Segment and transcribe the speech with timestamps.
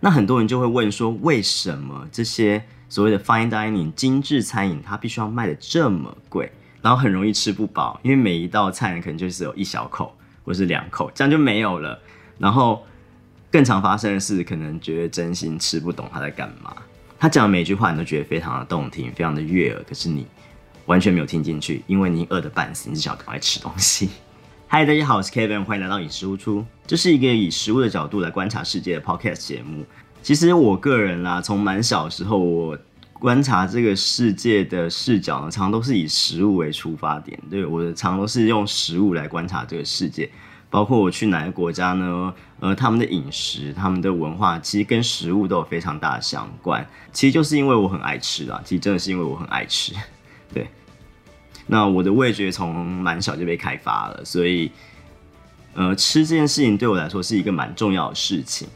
[0.00, 12.00] 那很多人就会问说，为什么这些所谓的 fine dining 精致餐饮，它必须要卖的这么贵，然后很容易吃不饱，因为每一道菜可能就是有一小口或是两口，这样就没有了。
[12.38, 12.82] 然后
[13.50, 16.74] 更常发生的是，可能觉得真心吃不懂他在干嘛。
[17.18, 20.26] 他讲的每一句话你都觉得非常的动听，非常的悦耳，可是你
[20.86, 24.08] 完全没有听进去，因为你饿得半死，你只想赶快吃东西。
[24.72, 26.64] 嗨，大家好，我是 Kevin，欢迎来到以食物出。
[26.86, 29.84] 这是一个以食物的角度来观察世界的 Podcast 节目。
[30.22, 32.78] 其实我个人啦，从蛮小时候，我
[33.14, 37.36] 观察这个世界的视角呢，常常都是以食物为出发点。
[37.50, 40.30] 对我常常都是用食物来观察这个世界，
[40.70, 42.32] 包括我去哪个国家呢？
[42.60, 46.88] 呃，他们的饮食、他们的文化，其实跟食物都有非常大的相关。
[47.10, 49.92] 其实就是因为我很爱吃啦，其实真的是因为我很爱吃，
[50.54, 50.68] 对。
[51.72, 54.72] 那我的味觉从蛮小就被开发了，所以，
[55.72, 58.66] 呃，吃这件事情对我来说是一个蛮重要的事情。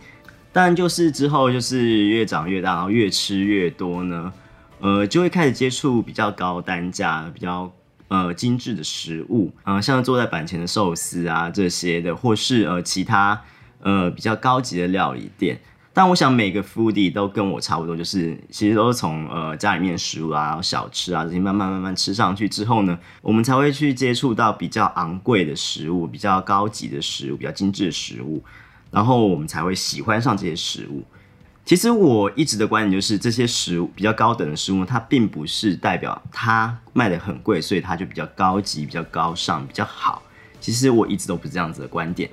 [0.52, 4.32] 但就是之后就是越长越大，然后越吃越多呢，
[4.78, 7.68] 呃，就会开始接触比较高单价、比较
[8.06, 13.42] 呃精致的食物，啊，像坐在板前的寿司啊这些的，或是呃其他
[13.80, 15.58] 呃比较高级的料理店。
[15.96, 28.42] 但我想每个 foodie 都跟我差不多，就是其实都是从呃家里面食物啊、小吃啊这些慢慢慢慢吃上去之后呢，我们才会去接触到比较昂贵的食物、比较高级的食物、比较精致的食物，
[28.90, 31.04] 然后我们才会喜欢上这些食物。
[31.64, 40.20] 其实我一直的观点就是，这些食物比较高等的食物，它并不是代表它卖的很贵，所以它就比较高级、比较高尚、比较好。
[40.60, 42.28] 其实我一直都不是这样子的观点。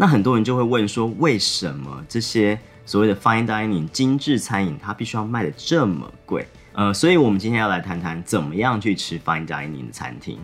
[0.00, 6.46] 那很多人就会问说，为什么这些所谓的 fine dining 精致餐饮，它必须要卖的这么贵？
[6.72, 10.38] 呃，所以我们今天要来谈谈怎么样去吃 fine dining 的餐厅。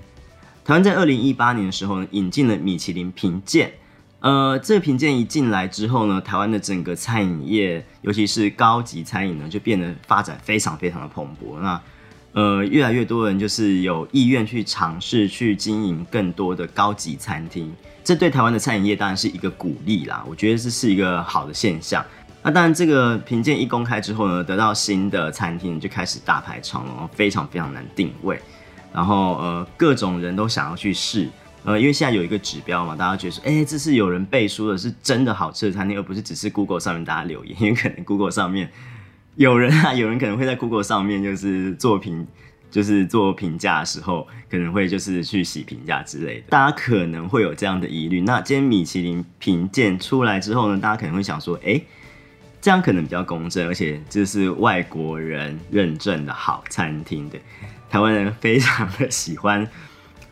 [0.64, 3.72] 台湾在二零一八年的时候呢，引进了米其林评鉴。
[4.18, 11.60] 呃，这个评鉴一进来之后呢，台湾的整个餐饮业，尤其是高级餐饮呢，就变得发展非常非常的蓬勃。
[11.60, 11.80] 那
[12.32, 17.72] 呃，越来越多人就是有意愿去尝试去经营更多的高级餐厅。
[18.04, 22.04] 这对台湾的餐饮业当然是一个鼓励啦，我觉得这是一个好的现象。
[22.42, 28.38] 那当然，这个评鉴一公开之后呢，得到新的餐厅就开始大排长龙，非常非常难定位。
[28.92, 31.26] 然后呃，各种人都想要去试，
[31.64, 38.70] 呃，因为现在有一个指标嘛，大家觉得说，哎，这是有人背书的，是真的好吃的餐厅，而不是只是 Google 上面大家留言，因为可能 Google 上面
[39.36, 42.26] 有人啊，有人可能会在 Google 上面就是作品。
[42.74, 48.20] 就是做评价的时候，可能会就是去洗评价之类的，大家可能会有这样的疑虑。
[48.22, 51.80] 那今天米其林评鉴出来之后呢，大家可能会想说，哎，
[52.60, 57.40] 这样可能比较公正，而且这是外国人认证的好餐厅，对，
[57.88, 59.64] 台湾人非常的喜欢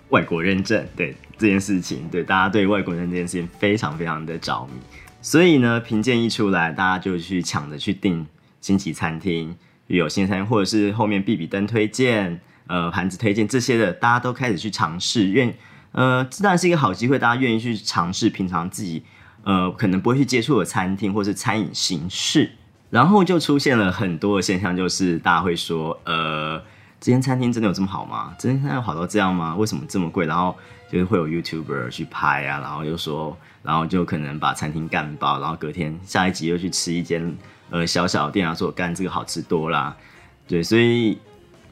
[0.09, 4.73] 外国认证，对这件事情，对大家对外国人这件事情非常非常的着迷，
[5.21, 8.27] 所以呢，评鉴一出来，大家就去抢着去订
[8.61, 9.57] 星级餐厅。
[9.89, 15.55] 有新餐或者是后面比比灯推荐，呃，盘子推荐这些的，大家都开始去尝试，愿
[15.93, 19.03] 呃，这当然是一个好机会，大家愿意去尝试平常自己
[19.43, 22.53] 呃可能不会去接触的餐厅或是餐饮形式，
[22.89, 26.59] 然后就出现了很多的现象，就是大家会说，呃，
[26.99, 28.35] 这间餐厅真的有这么好吗？
[28.39, 29.55] 这间餐厅好到这样吗？
[29.57, 30.25] 为什么这么贵？
[30.25, 30.57] 然后
[30.91, 37.37] 就是会有 YouTuber 去拍啊，然后又说，然后就可能把餐厅干爆，然后隔天下一集又去吃一间。
[37.73, 39.97] 呃，小小的店啊，说干这个好吃多啦，
[40.47, 41.19] 对，所以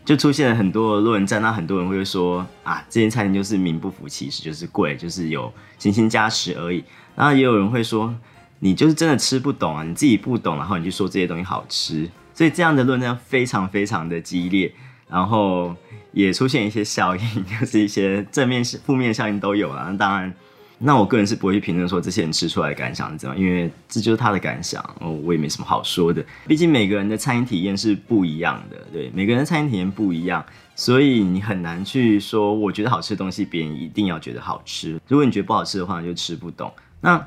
[0.03, 1.43] 就出现了很多的论战。
[1.43, 6.83] 那很多人会说啊，这间餐厅就是名不符其实，就是贵，就是有星星加持而已。
[7.15, 8.15] 然后也有人会说，
[8.61, 12.09] 你就是真的吃不懂啊，你自己不懂，然后你就说这些东西好吃。
[12.33, 14.73] 所以这样的论战非常非常的激烈，
[15.07, 15.77] 然后
[16.13, 17.23] 也出现一些效应，
[17.61, 19.95] 就是一些正面、负面效应都有啊。
[19.99, 20.35] 当然。
[20.83, 26.25] 那我个人是不会去评论说这些人吃出来的感想是怎样，因为这就是他的感想哦，我也没什么好说的。
[26.49, 30.43] 毕竟每个人的餐饮体验是不一样的，对，每个人的餐饮体验不一样，
[30.75, 34.99] 所以你很难去说我觉得好吃的东西，别人一定要觉得好吃。
[35.07, 36.73] 如果你觉得不好吃的话，就吃不懂。
[37.03, 37.27] 那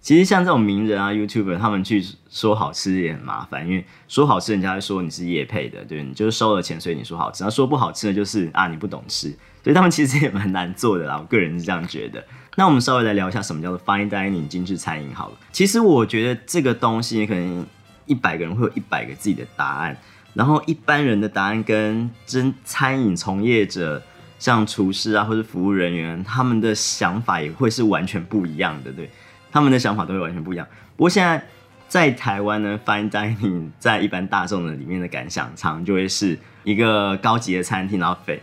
[0.00, 9.28] 其实像这种名人啊、YouTuber，他们去说好吃也很麻烦，因为说好吃，人家会说你是叶配的，对，你就是收了钱，所以你说好吃；那说不好吃的，就是啊你不懂吃，
[9.62, 11.18] 所以他们其实也蛮难做的啦。
[11.18, 12.22] 我个人是这样觉得。
[12.56, 15.34] 那我们稍微来聊一下什么叫做 fine dining 精致餐饮好了。
[15.52, 17.66] 其实我觉得这个东西可能
[18.06, 19.96] 一百个人会有一百个自己的答案，
[20.34, 24.00] 然后一般人的答案跟真餐饮从业者，
[24.38, 29.10] 像厨师啊或者服务人员，他们的想法也会是完全不一样的，对，
[29.50, 30.66] 他们的想法都会完全不一样。
[30.96, 31.44] 不过现在
[31.88, 38.40] 在台湾呢，fine dining 在一般大众的里面的感想，常就会是一个高级的餐厅，然后费。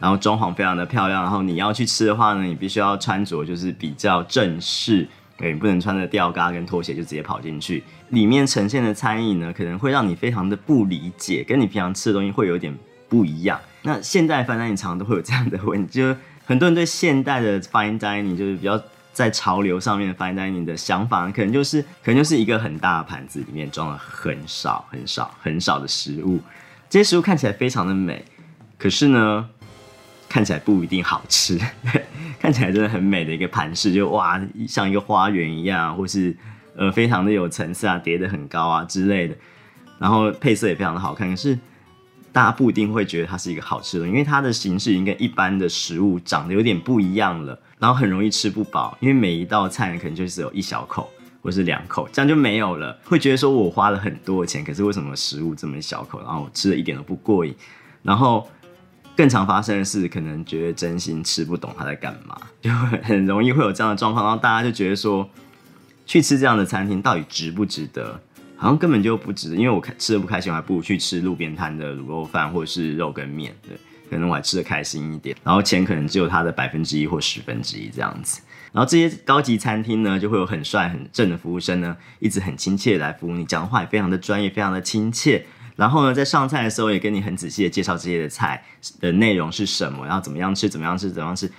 [0.00, 7.82] 然后装潢非常的漂亮，然后你要去吃的话呢，你必须要穿着就是比较正式，对，你不能穿着吊嘎跟拖鞋就直接跑进去。
[8.10, 12.72] 里面呈现的餐饮呢，可能会让你非常的不理解，跟你平常吃的东西会有点
[13.08, 13.60] 不一样。
[13.82, 18.80] 那现代 fine dining 常常都会有这样的问题，就很多人对现代的 fine dining 就是比较
[19.12, 26.38] 在潮流上面的 fine dining 的想法，可能就是可能就是一个很大的盘子里面装了很少很少很少的食物，
[26.88, 28.24] 这些食物看起来非常的美，
[28.78, 29.48] 可是呢，
[30.28, 31.58] 看起来不一定好吃。
[32.38, 36.36] 看起来真的很美的一个盘饰，就哇，像一个花园一样，或是
[36.76, 39.34] 呃，非常的有层次啊，叠得很高啊之类的。
[39.98, 41.58] 然后配色也非常的好看，可是
[42.32, 51.10] 大家不一定会觉得它是一个好吃的，因为它的形式已经跟一般的食物长得有点不一样了，然后很容易吃不饱，因为每一道菜可能就是有一小口
[51.42, 52.96] 或是两口，这样就没有了。
[53.04, 57.54] 会觉得说我花了很多钱，可是为什么食物这么一小口，然后我吃的一点都不过瘾，
[58.02, 58.46] 然后。
[59.16, 62.70] 更常发生的是，可能觉得真心吃不懂他在干嘛，就
[63.02, 64.24] 很容易会有这样的状况。
[64.24, 65.28] 然后大家就觉得说，
[66.04, 68.20] 去吃这样的餐厅到底值不值得？
[68.58, 73.76] 好像根本就不值得，因为我吃的不开心，我还不如去吃路边摊的卤肉饭或者是肉跟面，对，
[74.10, 75.36] 可能我还吃的开心一点。
[75.44, 78.40] 然后钱可能只有它的百分之一或十分之一这样子。
[78.72, 85.46] 然后这些高级餐厅呢，就会有很帅很正的服务生呢，一直很亲切来服务你，讲话也非常的专业，非常的亲切。
[85.76, 88.64] 然后呢，在上菜的时候也跟你很仔细的介绍这些的菜
[88.98, 91.50] 的内容是什么，然后怎么样吃，怎么样吃，怎么样吃。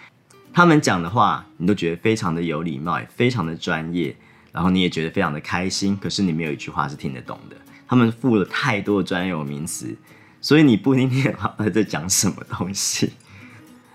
[0.52, 4.16] 他们讲的话，你都觉得非常的有礼貌，也非常的专业，
[4.52, 5.96] 然后你也觉得非常的开心。
[5.96, 7.56] 可是你没有一句话是听得懂的，
[7.88, 9.96] 他们附了太多的专有名词，
[10.42, 13.14] 所以你不一定听得懂他在讲什么东西。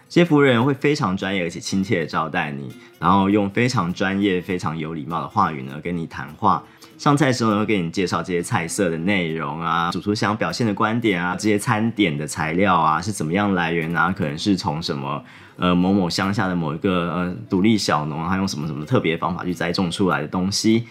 [0.09, 6.63] 这些服务人员会非常专业而且亲切的招待你，然后用非常专业、非常有礼貌的话语呢跟你谈话。
[6.99, 14.13] 上菜的时候呢，会给你介绍这些菜色的内容啊，主厨想表现的观点啊，这些餐点的材料啊是怎么样来源啊？
[14.17, 15.25] 可能是从什么
[15.57, 20.85] 呃某某乡下的某一个呃独立小农，他用什么什么特别方法去栽种出来的东西。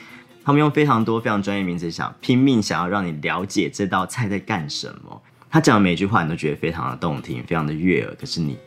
[0.44, 5.22] 他们用非常多非常专业名词，想拼命想要让你了解这道菜在干什么。
[5.50, 8.58] 他讲的每一句话，你都觉得非常的动听，非常的悦耳，可是你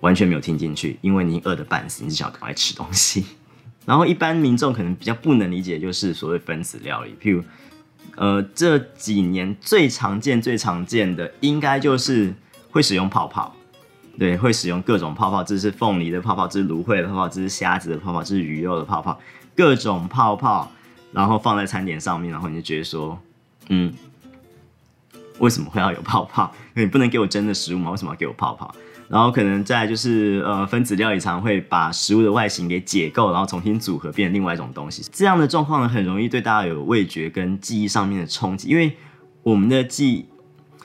[0.00, 3.24] 完全没有听进去，因为你饿得半死，你只想赶快吃东西。
[3.84, 7.42] 然后一般民众可能比较不能理解，就是所谓分子料理，譬如，
[8.16, 12.32] 呃，这几年最常见、最常见的，应该就是
[12.70, 13.54] 会使用泡泡，
[14.18, 19.20] 对，会使用各种泡泡，这是凤梨的泡泡，这是芦荟的泡泡，这是虾子的泡泡，这是鱼肉的泡泡，
[19.54, 20.70] 各种泡泡，
[21.12, 23.18] 然后放在餐点上面，然后你就觉得说，
[23.68, 23.92] 嗯，
[25.38, 26.52] 为什么会要有泡泡？
[26.74, 27.90] 你不能给我真的食物吗？
[27.90, 28.74] 为什么要给我泡泡？
[29.06, 35.04] 然后可能再就是呃分子料理常会把食物的外形给解构，然后重新组合变成另外一种东西。
[35.12, 38.96] 这样的状况呢，很容易对大家有味觉跟记忆上面的冲击，因为
[39.42, 40.26] 我们的记，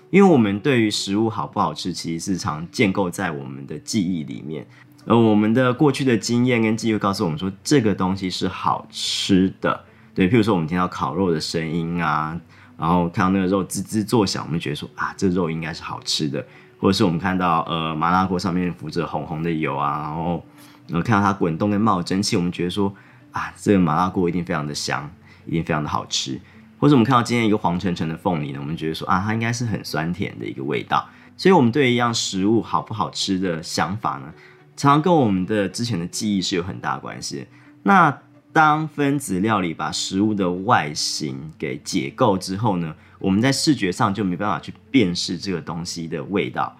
[0.09, 4.67] 因为我们对于食物好不好吃，其实是常建构在我们的记忆里面。
[5.05, 9.85] 而我们的过去的经验跟记忆告诉我们说，这个东西是好吃的。
[10.13, 12.39] 对，譬如说我们听到烤肉的声音啊，
[12.79, 16.45] 然后看到那个肉滋滋作响，我们觉得说啊，这肉应该是好吃的。
[16.79, 20.41] 或者是我们看到呃麻辣锅上面浮着红红的油啊，然后
[20.89, 22.93] 呃看到它滚动跟冒蒸汽，我们觉得说
[23.33, 25.11] 啊这个麻辣锅一定非常的香，
[25.45, 26.39] 一定非常的好吃。
[26.79, 31.05] 或者我们看到今天一个黄澄澄的凤梨呢，我们觉得说啊它应该是很酸甜的一个味道。
[31.35, 34.33] 所以我们对一样食物好不好吃的想法呢，
[34.77, 37.45] 常常跟我们的之前的记忆是有很大关系。
[37.83, 38.17] 那
[38.51, 42.95] 当分子料理把食物的外形给解构之后呢？
[43.19, 46.77] 我们在视觉上就没办法去辨识这个东西的味道，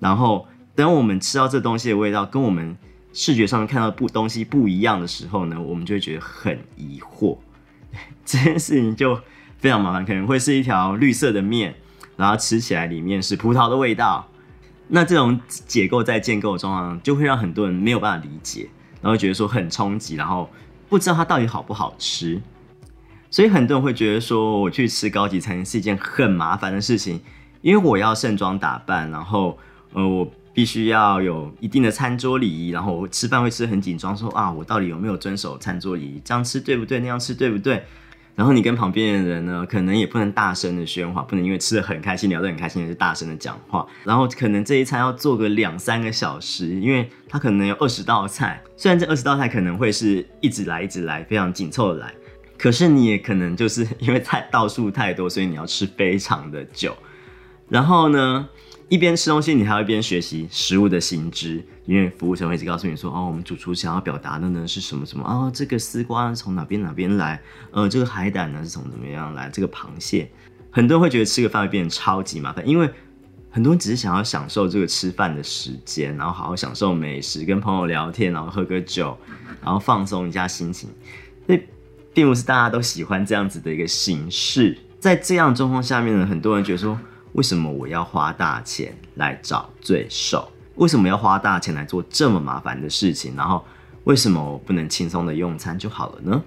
[0.00, 2.76] 然后等我们吃到这东西的味道跟我们
[3.12, 7.38] 视觉上面看到不东西不一样的时候呢，我们就会觉得很疑惑。
[8.26, 9.20] 这件事情就
[9.58, 11.76] 非常麻烦，可能会是一条绿色的面，
[12.16, 14.28] 然后吃起来里面是葡萄的味道。
[14.88, 18.68] 那这种解构在建构的状况，就会让很多人没有办法理解，
[19.00, 20.50] 然后觉得说很冲击，然后
[20.88, 22.40] 不知道它到底好不好吃。
[23.30, 27.20] 所以很多人会觉得说，我去吃高级餐厅是一件很麻烦的事情，
[27.60, 29.58] 因为我要盛装打扮，然后
[29.92, 36.22] 呃，我必须要有一定的餐桌礼仪，然后我吃饭会吃很紧张，说啊，我到底有没有遵守餐桌礼仪？
[36.24, 37.00] 这样吃对不对？
[37.00, 37.84] 那样吃对不对？
[38.36, 43.86] 然后你跟旁边的人呢，可能也不能大声的喧哗，不能因为吃的很开心，聊得很开心，就大声的讲话。
[44.04, 52.12] 然后可能这一餐要做个两三个小时，因为它可能有二十道菜，虽然这二十道菜可能会是一直来一直来，非常紧凑的来。
[52.58, 56.94] 可是你也可能就是因为菜道数太多，所以你要吃非常的久。
[57.68, 58.48] 然后呢，
[58.88, 65.50] 一边吃东西，你还要一边学习食物的新知，因为服务生会一直告诉你说：“哦，我们主厨想要表达的呢是什么什么啊？
[65.52, 67.40] 这个丝瓜从哪边哪边来？
[67.72, 69.50] 呃，这个海胆呢是从怎么样来？
[69.50, 70.30] 这个螃蟹，
[70.70, 72.88] 很多人会觉得吃个饭会变得超级麻烦，因为
[73.50, 79.18] 很多人只是想要享受这个吃饭的时间，然后好好享受美食，跟朋友聊天，然后喝个酒，
[79.64, 80.88] 然后放松一下心情。”
[81.46, 81.62] 所以
[82.14, 84.78] 并不是大家都喜欢这样子的一个形式。
[85.00, 86.98] 在这样状况下面呢，很多人觉得说，
[87.36, 90.50] 为什么我要花大钱来找罪受？
[90.76, 93.36] 为什么要花大钱来做这么麻烦的事情？
[93.36, 93.62] 然后
[94.04, 96.42] 为什么我不能轻松的用餐就好了呢？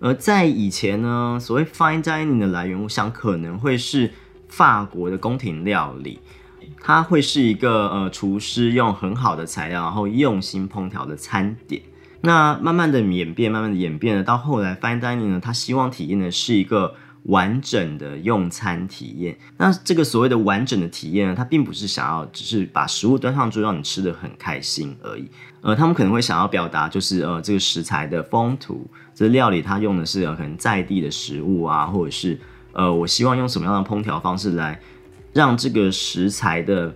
[0.00, 4.12] 而在以前呢，所谓 fine dining 的来源，我想可能会是
[4.48, 6.20] 法国的宫廷料理，
[6.82, 11.80] 它会是一个呃厨师用很好的材料，然后用心烹调的餐点。
[12.20, 16.94] 那慢慢的演变，慢慢的演变了，到后来 fine dining 呢，他希望体验的是一个。
[17.24, 25.28] 完整的用餐体验，那这个所谓的完整的体验呢，它并不是想要只是把食物端上桌让你吃的很开心而已，
[25.60, 32.38] 呃，他们可能会想要表达就是呃这个食材的风土，这料理它用的是可能在地的食物啊，或者是
[32.72, 34.80] 呃我希望用什么样的烹调方式来
[35.34, 36.94] 让这个食材的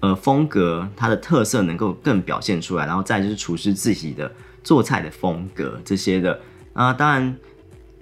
[0.00, 4.30] 呃风格它的特色能够更表现出来，然后再就是厨师自己的
[4.62, 6.40] 做菜的风格这些的
[6.72, 7.36] 啊，当然。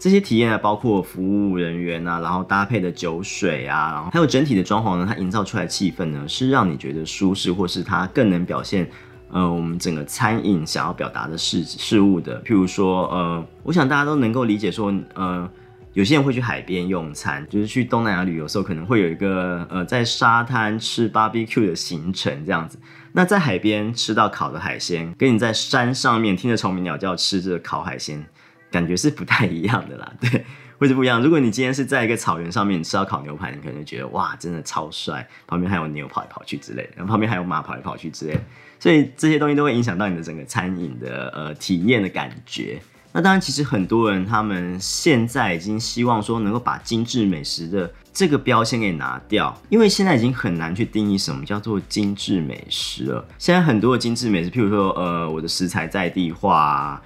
[0.00, 8.90] 这些体验啊，包括服务人员啊，然后搭配的酒水啊，然后还有整体的装潢呢，它营造出来的气氛呢，是让你觉得舒适，或是它更能表现，
[9.30, 12.42] 呃，我们整个餐饮想要表达的事事物的。
[12.42, 15.47] 譬如说，呃，我想大家都能够理解说，呃，
[15.92, 22.78] 有些人会去海边用餐，就是去东南亚旅游时候，可能会有一个呃，在沙滩吃 barbecue 的行程这样子。
[23.12, 28.25] 那在海边吃到烤的海鲜，跟你在山上面听着虫鸣鸟叫吃着烤海鲜。
[28.71, 30.45] 感觉是不太一样的啦， 对，
[30.79, 31.23] 会是不一样。
[31.23, 38.39] 如果你今天是在一个草原上面吃到烤牛排，你可能就觉得哇，真的超帅，旁边还有牛跑来跑去之类的，然后旁边还有马跑来跑去之类，
[38.79, 42.81] 所以这些东西都会影响到你的整个餐饮的呃体验的感觉。
[43.12, 53.27] 那当然，其实很多人他们现在已经希望说能够把精致美食的这个标签给拿掉，因为现在已经很难去定义什么叫做精致美食了。
[53.37, 57.03] 现在很多的精致美食，譬如说呃我的食材在地化。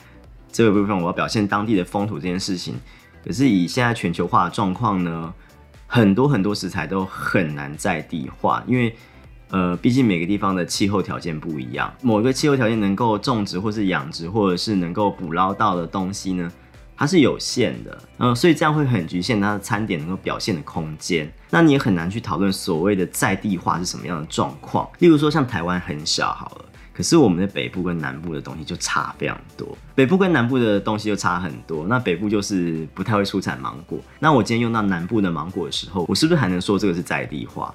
[0.55, 2.77] 这个部分我要表现当地的风土这件事情，
[3.25, 5.35] 可是以现在全球化的状况呢，
[5.89, 8.95] 很多很多食材都很难在地化，因为
[9.51, 16.49] 呃，毕竟每个地方的气候条件不一样，某一个气候条件能够种植或是养殖或者是能够捕捞到的东西呢，
[16.97, 24.89] 它是有限的，嗯，所以这样会很局限它的餐点能够表现的空间，那你也很难去讨论所谓的在地化是什么样的状况。
[25.01, 26.65] 例如说像台湾很小好了。
[26.95, 31.87] 可是我们的北部跟南部的东西就差非常多，北部跟南部的东西就差很多。
[31.89, 37.75] 那北部就是不太会出产芒果，那我今天用到南部的芒果的时候，我是不是还能说这个是在地化？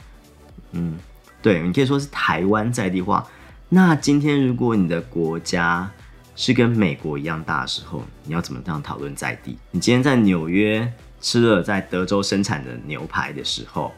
[0.71, 0.97] 嗯，
[1.41, 3.27] 对你可以说是台湾在地化。
[3.67, 5.91] 那今天如果你的国家
[6.35, 9.57] 是跟美国一样大的时候，你要怎么样讨论在地？
[9.71, 13.91] 你今天在纽约吃了在德州生产的牛排的时候，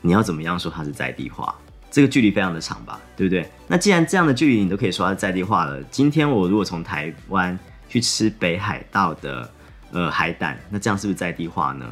[0.00, 1.52] 你要怎么样说它是在地化？
[1.90, 3.48] 这个距离非常的长吧，对不对？
[3.66, 9.50] 那既然这样的距离你都可以说它在地化了，今天我如果从台湾去吃北海道的
[9.90, 11.86] 呃海胆，那这样是不是在地化呢？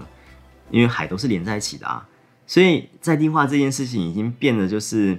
[0.71, 2.07] 因为海都是连在一起的啊，
[2.47, 5.19] 所以在地化这件事情已经变得就是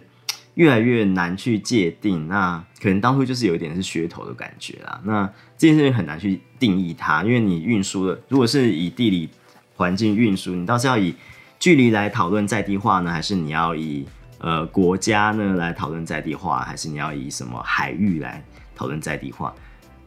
[0.54, 2.28] 越来越难去界定。
[2.28, 5.02] 那可能当初就是有一点是噱头的感觉啦。
[5.04, 5.26] 那
[5.58, 9.30] 这件事情很难去定义它，因为你运输的如果是以地理
[9.76, 11.16] 环境运输，你倒是要以
[11.58, 14.06] 距离来讨论在地化呢，还是你要以？
[14.40, 18.44] 呃，国家呢来讨论在地化，还是你要以什么海域来
[18.76, 19.54] 讨论在地化，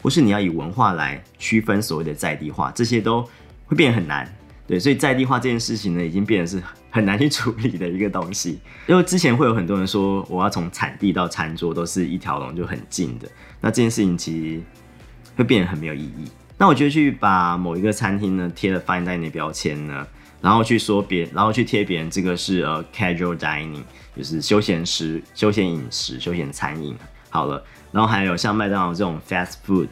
[0.02, 3.22] 或是你要以文化来区分所谓的在地化，这些都
[3.66, 4.32] 会变得很难。
[4.66, 8.60] 对，所以在地化这件事情呢，已经变得是很难去处理的一个东西。
[8.86, 13.28] 因为之前会有很多人说，我要从产地到餐桌都是一条龙，就很近的。
[13.60, 14.62] 那这件事情其实
[15.34, 16.30] 会变得很没有意义。
[16.56, 20.06] 那我觉得去把某一个餐厅呢贴了 fine dining 标签呢，
[20.40, 23.82] 然后去说别，然后去贴别人这个是呃 casual dining。
[24.16, 26.94] 就是休闲食、休闲饮食、休闲餐饮
[27.30, 29.86] 好了，然后还有像麦当劳这种 fast food，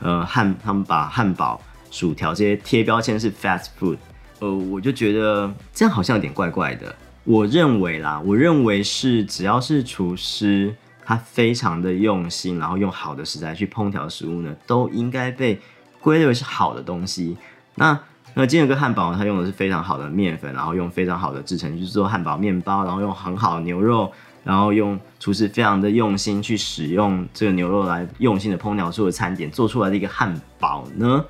[0.00, 1.58] 呃汉他们把汉堡、
[1.90, 3.96] 薯条这些贴标签是 fast food，
[4.40, 6.94] 呃我就觉得这样好像有点怪怪的。
[7.24, 15.58] 我认为啦，我认为是只要是厨师他非常的用心，然后用好的食材去烹调食物呢，都应该被
[16.00, 17.36] 归类为是好的东西。
[17.76, 17.98] 那
[18.32, 24.10] 那今天有个汉堡，它用的是非常好的面粉，然后用非常好的制成去做汉堡面包，然后用很好的牛肉，
[24.44, 31.24] 然后用厨师非常的用心去使用这个牛肉来用心的烹调出的餐点，做出来的一个汉堡呢？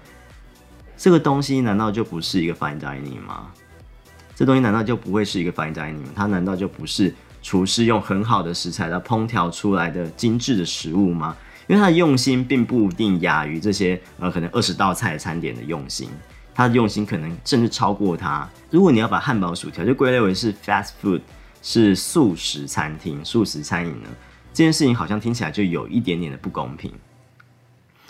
[0.96, 3.46] 这个东西难道就不是一个 fine dining 吗？
[4.36, 6.10] 这东西难道就不会是一个 fine dining 吗？
[6.14, 11.34] 它难道就不是厨师用很好的食材来烹调出来的精致的食物吗？
[11.66, 16.10] 因为它的用心并不一定亚于这些呃可能二十道菜餐点的用心。
[16.60, 18.46] 他的用心可能甚至超过他。
[18.68, 21.22] 如果你要把汉堡、薯条就归类为是 fast food，
[21.62, 24.08] 是素食餐厅、素食餐饮呢？
[24.52, 26.92] 这件事情好像听起来就有一点点的不公平。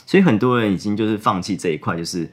[0.04, 2.28] 所以很多人已经就是放弃这一块，就是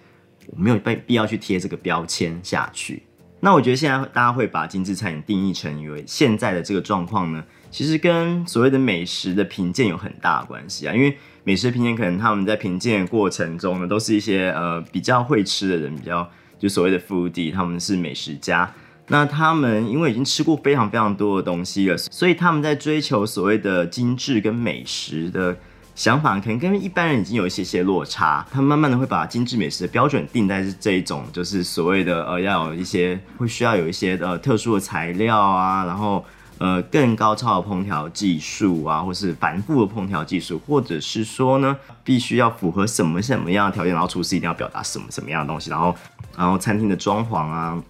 [0.47, 3.03] 我没有被必要去贴这个标签下去。
[3.39, 10.95] 那我觉得现在大家会把精致餐饮定义成为现在的这个状况呢，其实跟所谓的美食的评鉴有很大的关系啊。
[10.95, 11.15] 因为
[11.47, 18.69] 美食评鉴可能他们在评鉴过程中呢，都是一些呃比较会吃的人，比较就所谓的 foodie，他们是美食家。
[19.07, 25.55] 那他们因为已经吃过非常非常多的东西了，所以他们在追求所谓的精致跟美食的。
[25.95, 36.23] 想法可能跟一般人已经有一些些落差，他们慢慢的会把精致美食的标准定在是这一种，就是所谓的呃要有一些会需要有一些呃特殊的材料啊，然后
[36.59, 45.95] 呃更高超的烹调技术啊，或是繁复的烹调技术，或者是说呢必须要符合什么什么样的条件，然后厨师一定要表达什么什么样的东西，然后
[46.35, 47.83] 然后餐厅的装潢啊，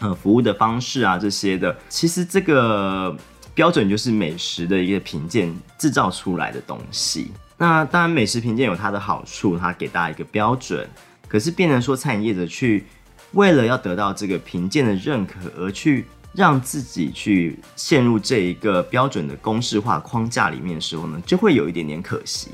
[0.00, 3.16] 呃服务的方式啊这些的，其实这个
[3.54, 7.30] 标准就是美食的一个评鉴制造出来的东西。
[7.56, 10.88] 那当然，美食评鉴有它的好处，它给大家一个标准。
[11.28, 12.84] 可是，变成说餐饮业者去
[13.32, 16.04] 为了要得到这个评鉴的认可，而去
[16.34, 22.50] 让自己去陷入这一个标准的公式化框架里面的时候呢，就会有一点点可惜。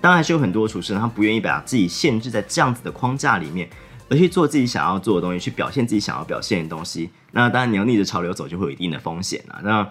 [0.00, 3.68] 当然，是有很多厨师他不愿意把自己限制在这样子的框架里面，
[4.08, 7.10] 而去做自己想要做的东西，去表现自己想要表现的东西。
[7.32, 9.60] 那当然，你要逆着潮流走，就会有一定的风险啊。
[9.62, 9.90] 那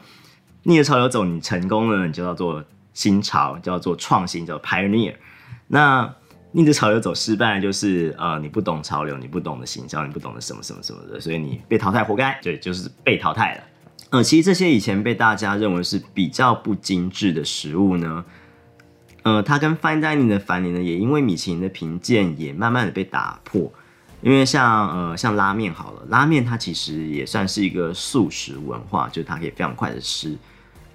[0.63, 2.63] 逆着潮流走，你成功了，你就要做。
[2.95, 5.15] 新潮叫做创新，叫 pioneer。
[5.67, 6.15] 那
[6.55, 12.39] 逆着潮流走失败，就是呃你不懂潮流，你不懂得行销，你不懂得什么什么什么的，所以你被淘汰，活该。
[12.41, 13.63] 对，就是被淘汰了。
[14.11, 18.23] 呃，其实这些以前被大家认为是比较不精致的食物呢，
[19.23, 23.69] 呃，它跟 fine dining 的繁荣呢，也因为米其林的评鉴，也慢慢的被打破。
[24.21, 30.37] 因为像呃像拉面好了，拉面它其实也算是一个素食文化，就是它可以非常快的吃。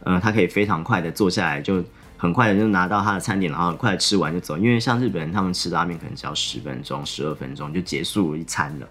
[0.05, 1.85] 呃，它可以非常快的坐下来，就
[2.21, 4.59] 很快的就拿到他的餐点，然后很快吃完就走。
[4.59, 8.87] 因为像日本人，他们吃拉面可能只要十分钟、十二分钟就结束一餐了。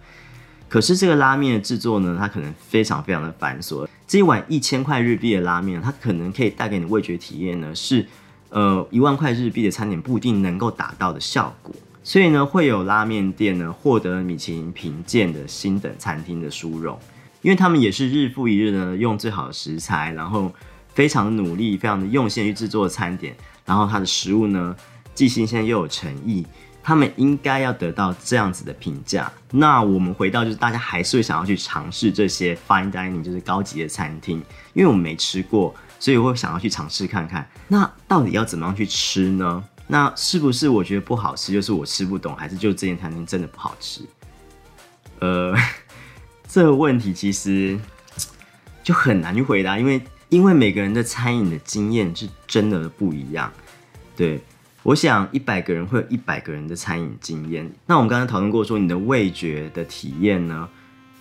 [0.67, 3.87] 可是这个拉面的制作呢，它可能非常非常的繁琐。
[4.07, 8.03] 这一碗一千块日币的拉面，它可能可以带给你味觉体验呢，是
[8.49, 11.71] 呃一万块日币的餐点不一定能够达到的效果。
[12.03, 16.97] 所以呢，会有拉面店呢获得米其林评鉴的新等餐厅的殊荣，
[17.43, 20.51] 因为他们也是日复一日呢用最好的食材，然后。
[20.99, 23.33] 非常努力，非常的用心去制作餐点，
[23.63, 24.75] 然后它的食物呢
[25.15, 26.45] 既新鲜又有诚意，
[26.83, 29.31] 他们应该要得到这样子的评价。
[29.49, 37.49] 那我们回到就是大家还是会想要去尝试这些 fine dining，就是高级的餐厅，因为我们没吃过，所以我会想要去尝试看看。
[37.69, 39.63] 那到底要怎么样去吃呢？
[39.87, 44.01] 那是不是我觉得不好吃，就是我吃不懂，还是就这间餐厅真的不好吃？
[45.19, 45.55] 呃，
[46.45, 47.79] 这个问题其实
[48.83, 50.01] 就很难去回答，因为。
[50.29, 53.51] 因为每个人的餐饮的经验是真的不一样，
[54.15, 54.39] 对
[54.83, 57.69] 我想一百个人会有一百个人的餐饮经验。
[57.87, 60.69] 那我们刚才讨论过说，你的味觉的体验呢，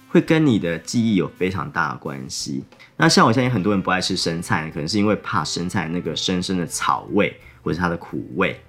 [0.09, 2.63] 会跟你的记忆有非常大的关系。
[2.99, 8.61] 那像我相信很多人不爱吃生菜，可能是因为怕生菜那个深深的草味或者它的苦味。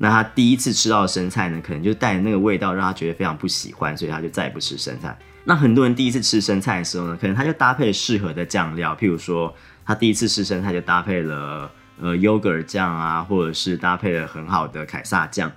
[0.00, 5.18] 那他第一次吃到生菜呢，可能就带那个味道让他觉得非常不喜欢，所以他就再也不吃生菜。
[5.42, 9.52] 那很多人第一次吃生菜的时候呢，可能他就搭配适合的酱料，譬如说
[9.84, 15.50] 他第一次吃生菜就搭配了呃 yogurt 酱啊，或者是搭配了很好的凯撒酱，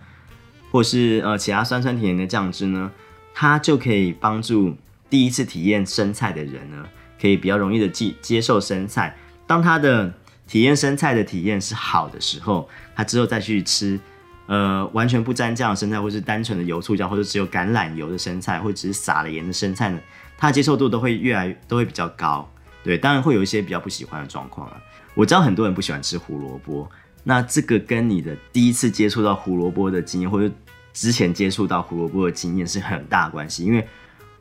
[0.71, 2.91] 或是呃其他酸酸甜甜的酱汁呢，
[3.35, 4.75] 它就可以帮助
[5.09, 6.83] 第一次体验生菜的人呢，
[7.21, 9.15] 可以比较容易的接接受生菜。
[9.45, 10.11] 当他的
[10.47, 13.99] 体验生菜的体验是好的时候，他之后再去吃。
[14.47, 19.99] 呃，完全不沾酱的生菜，或是单纯的油醋酱，或者只有橄榄油的生菜，或者只是撒了盐的生菜呢，
[20.37, 22.49] 它的接受度都会越来都会比较高。
[22.83, 24.81] 对，当然会有一些比较不喜欢的状况啊。
[25.13, 26.89] 我知道很多人不喜欢吃胡萝卜，
[27.23, 30.53] 那这个跟你的第一次接触到胡萝卜的经验，或者
[30.91, 33.63] 之前接触到胡萝卜的经验是很大关系。
[33.63, 33.87] 因为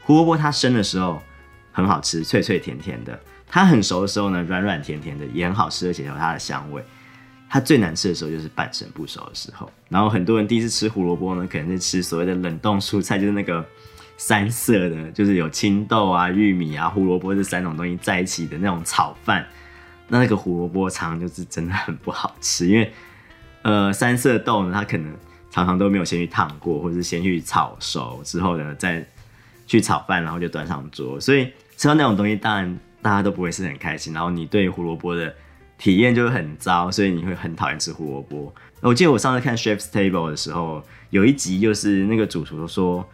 [0.02, 1.22] 胡萝卜它生的时候
[1.70, 3.12] 很好吃，脆脆甜甜的；
[3.46, 6.82] 它很熟的时候呢，软软甜甜的，也很好吃，而且有它的香味。
[7.52, 13.66] 它最难吃的时候就是半生不熟的时候，然后很多人第一次吃胡萝卜呢，可能是吃所谓的冷冻蔬菜，就是那个
[14.16, 19.44] 三色的，就是有青豆啊、玉米啊、胡萝卜这三种东西在一起的那种炒饭。
[20.06, 22.92] 那那个胡萝卜常常就是真的很不好吃，因为
[23.62, 25.12] 呃三色豆呢，它可能
[25.50, 29.04] 常常都没有先去烫过，或者是先去炒熟之后呢，再
[29.66, 34.12] 去炒饭，然后就端上桌，所以吃到那种东西，当然大家都不会是很开心。
[34.12, 35.34] 然后你对胡萝卜的。
[35.80, 38.54] 体验就会很糟，所以你会很讨厌吃胡萝卜。
[38.82, 43.08] 我记得我上次看 Chef's Table 的时候，有一集就是那个主厨说，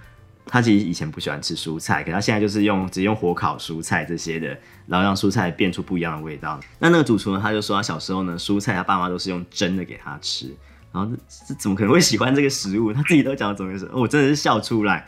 [0.47, 4.49] 他其实以前不喜欢吃蔬菜，可他现在就是用只用火烤蔬菜这些的，
[4.89, 6.59] 然后让蔬菜变出不一样的味道。
[6.81, 10.53] 那那个主厨呢，他就说他小时候呢，蔬菜他爸妈都是用蒸的给他吃，
[10.93, 12.93] 然后这这怎么可能会喜欢这个食物？
[12.93, 15.07] 他自己都讲怎么回事，我真的是笑出来。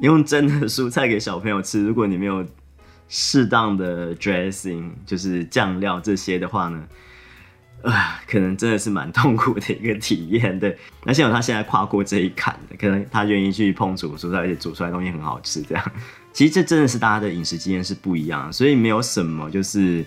[0.00, 2.44] 用真的蔬菜给小朋友吃，如果你没有
[3.10, 6.82] 适当的 dressing，就是酱料这些的话呢，
[7.82, 10.58] 啊，可能真的是蛮痛苦的一个体验。
[10.58, 15.60] 对，那幸好他现在跨过这一坎，可能他愿意去碰煮蔬菜，而且煮出来东西很好吃。
[15.60, 15.92] 这样，
[16.32, 20.04] 其实这真的是大家的饮食经验是不一样，所以没有什么就是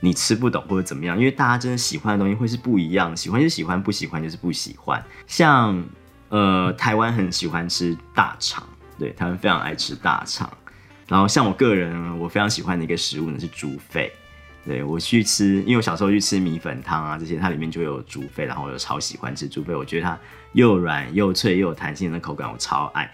[0.00, 5.04] 你吃不懂或者怎么样，因为大家真的喜欢的东西会是不一样，喜欢就喜欢，不喜欢就是不喜欢。
[5.26, 5.84] 像
[6.30, 8.66] 呃，台湾很喜欢吃大肠。
[8.98, 10.50] 对他们非常爱吃大肠，
[11.08, 14.12] 然后像我个人，我非常喜欢的一个食物呢是猪肺。
[14.66, 19.74] 对我去吃，因为我小时候去吃米粉汤啊这些，它里面就有猪肺，然后我就超喜欢吃猪肺。
[19.74, 20.18] 我觉得它
[20.52, 23.10] 又软又脆又有弹性的口感，我超爱。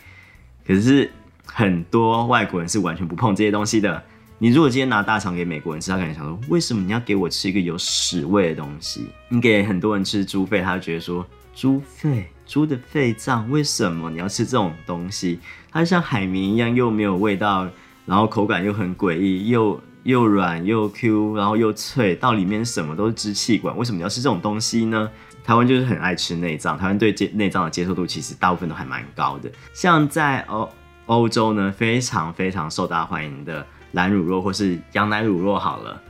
[0.67, 1.09] 可是
[1.47, 4.03] 很多外国人是完全不碰这些东西的。
[4.39, 9.09] 你如果今天拿大肠给美国人吃，他可能想说，为什么你要给我吃一个有屎味的东西？
[9.29, 11.25] 你给很多人吃猪肺，他就觉得说。
[11.55, 15.39] 猪肺，猪的肺脏，为什么你要吃这种东西？
[15.71, 17.71] 它就像海绵一样，又没有味道，
[18.07, 25.11] 然后口感又很诡异，又又软又 Q，然后又脆，到里面什么都是支气管，为什么要吃这种东西呢？
[25.43, 29.51] 台湾就是很爱吃内脏，台湾对接内脏的接受度其实大部分都还蛮高的。
[29.75, 30.69] 像在欧
[31.07, 36.01] 欧洲呢，非常非常受大家欢迎的蓝乳酪或是羊奶乳酪，好了，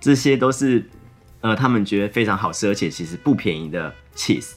[0.00, 0.88] 这些都是
[1.40, 4.52] 呃他们觉得非常好吃，而且其实不便宜的 cheese。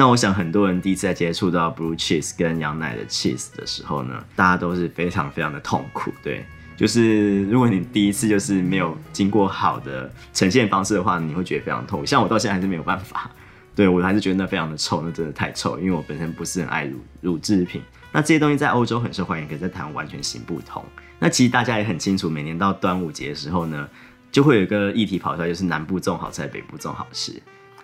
[0.00, 6.10] 那我想很多人第一次在接触到 blue cheese 跟羊奶的 cheese 的时候呢，大家都是非常非常的痛苦。
[6.22, 6.42] 对，
[6.74, 12.06] 就是如果你第一次就是没有经过好的呈现方式的话，你会觉得非常痛。
[12.06, 13.30] 像我到现在还是没有办法，
[13.76, 15.78] 对我还是觉得那非常的臭，那真的太臭。
[15.78, 17.82] 因为我本身不是很爱乳乳制品。
[18.10, 20.82] 那这些东西在欧洲很受欢迎，可是在台湾完全行不通。
[21.18, 23.86] 那其实大家也很清楚，每年到端午节的时候呢，
[24.32, 27.34] 就会有一个议题跑出来，就是南部种好吃，北部种好吃。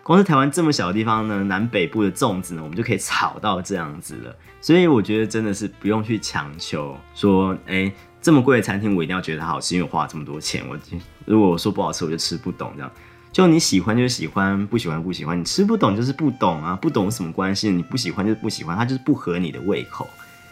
[0.07, 4.37] 光是台湾这么小的地方呢，南北部的粽子呢，我们就可以炒到这样子了。
[4.61, 7.93] 所以我觉得真的是不用去强求说，哎，
[8.23, 10.63] 这么贵的餐厅我一定要觉得它好吃，因为我花了这么多钱。
[10.69, 10.79] 我
[11.25, 12.73] 如果我说不好吃，我就吃不懂。
[12.77, 12.93] 这样，
[13.33, 15.41] 就你喜欢就喜欢，不喜欢不喜欢。
[15.41, 17.69] 你吃不懂就是不懂啊，不懂什么关系？
[17.69, 20.09] 你不喜欢就是不喜欢，它就是不合你的胃口。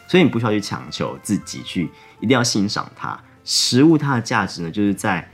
[0.09, 1.89] 所以你不需要去强求自己去
[2.19, 3.17] 一定要欣赏它。
[3.45, 5.31] 食物它的价值呢，就是在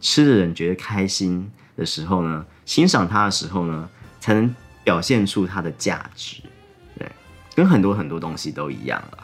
[0.00, 2.46] 吃的人觉得开心的时候呢。
[2.68, 3.88] 欣赏它的时候呢，
[4.20, 4.54] 才能
[4.84, 6.42] 表现出它的价值。
[6.98, 7.10] 对，
[7.54, 9.18] 跟很多很多东西都一样了。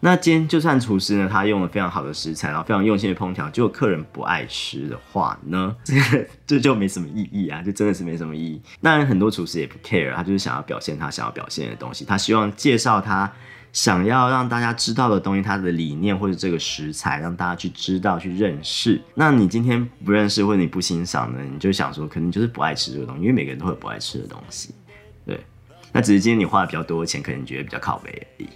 [0.00, 5.94] 那今天就算厨师呢，他用了非常好的食材，然后非常用心的烹调，就客人不爱吃的话呢，这
[6.46, 8.60] 这就没什么意义啊，就真的是没什么意义。
[8.82, 13.32] 当然，很多厨师也不 care，他就是想要表现他想要表现的东西，他希望介绍他。
[13.72, 19.00] 想要让大家知道的东西，它的理念或者这个食材，让大家去知道、去认识。
[19.14, 21.38] 那你今天不认识或者你不欣赏呢？
[21.52, 24.74] 你就想说，可能就是不爱吃这个东西，因为每个人都会有不爱吃的东西。
[25.24, 25.38] 对，
[25.92, 28.48] 那只是今天你花了比较多的钱，可能你觉得比较靠北而已。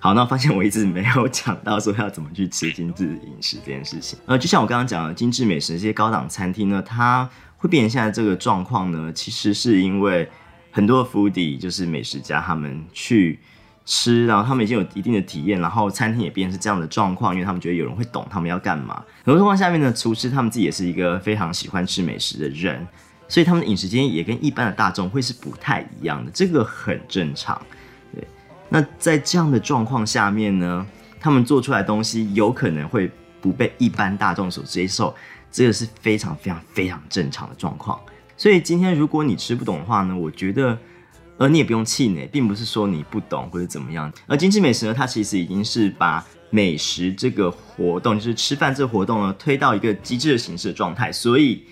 [0.00, 4.18] 好，那发现我一直没有讲到说要怎么去吃精致饮食这件事情。
[4.26, 10.28] 呃，就像我刚刚讲的，精致美食这些高档餐厅呢，它会变成现在这个状况呢，其实是因为
[10.72, 13.38] 很多的 foodie 就是美食家他们去。
[13.86, 18.96] 吃，然后他们已经有一定的体验，然后餐厅也变成是这样的状况，因为他们觉得有人会懂他们要干嘛。
[19.24, 22.84] 很多状况下面呢，厨师他们自己也是一个非常喜欢吃美食的人，
[23.28, 27.60] 所以他们的饮食经验也跟一般的大众会是不太一样的，这个很正常。
[28.12, 28.26] 对，
[28.68, 30.84] 那在这样的状况下面呢，
[31.20, 33.08] 他们做出来东西有可能会
[33.40, 35.14] 不被一般大众所接受，
[35.52, 37.96] 这个是非常非常非常正常的状况。
[38.36, 40.76] 所以今天如果你吃不懂的话呢，我觉得。
[41.38, 44.12] 而你也不用气馁，并不是说你不懂或者怎么样。
[44.26, 51.12] 而精致美食呢，它其实已经是把美食这个活动，就是吃饭这个活动呢，推到一个极致的形式的状态。
[51.12, 51.62] 所以，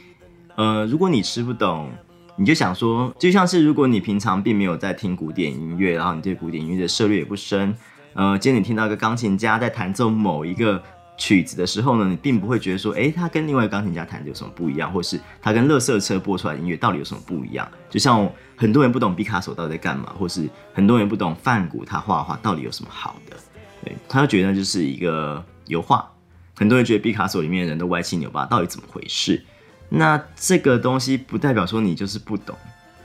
[0.57, 1.91] 呃，如果你吃不懂，
[2.37, 7.75] 你就想说，就像是如果你平常并没有在听古典音乐，然后你对古典音乐的涉猎也不深，
[8.15, 10.83] 呃，今天你听到一个钢琴家在弹奏某一个。
[11.17, 17.69] 曲子的时候呢，你并不会觉得说，哎，它跟另外钢琴家弹的有什么不一样，或是它跟乐色车播出来的音乐到底有什么不一样？
[17.89, 23.37] 就像很多人不懂毕卡索到底在干嘛，或是很多人不懂梵谷他画画到底有什么好的，
[23.85, 26.11] 对，他就觉得就是一个油画。
[26.57, 29.43] 很多人觉得毕卡索里面的人都歪七扭八，到底怎么回事？
[29.89, 32.57] 那这个东西不代表说你就是不懂，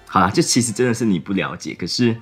[0.07, 2.15] 好啦，就其实真的是你不了解，可是。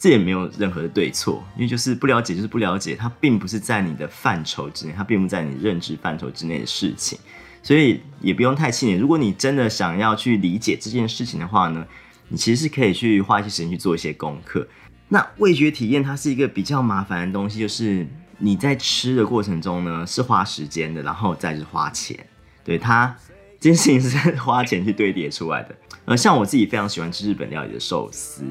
[0.00, 7.18] 这也没有任何的对错，因为就是不了解就是不了解，它并不是在你的范畴之内，它并不在你认知范畴之内的事情，
[7.62, 8.96] 所以也不用太气馁。
[8.96, 11.86] 如果你真的想要去理解这件事情的话呢，
[12.28, 14.66] 你其实是可以去花一些时间去做一些功课。
[15.08, 18.06] 那味觉体验它是一个比较麻烦的东西，就是
[18.38, 22.18] 你在吃的过程中呢是花时间的，然后再是花钱，
[22.64, 23.14] 对它
[23.60, 25.76] 这件事情是在花钱去堆叠出来的。
[26.06, 28.44] 呃，像我自己非常喜欢吃日本料理的寿司。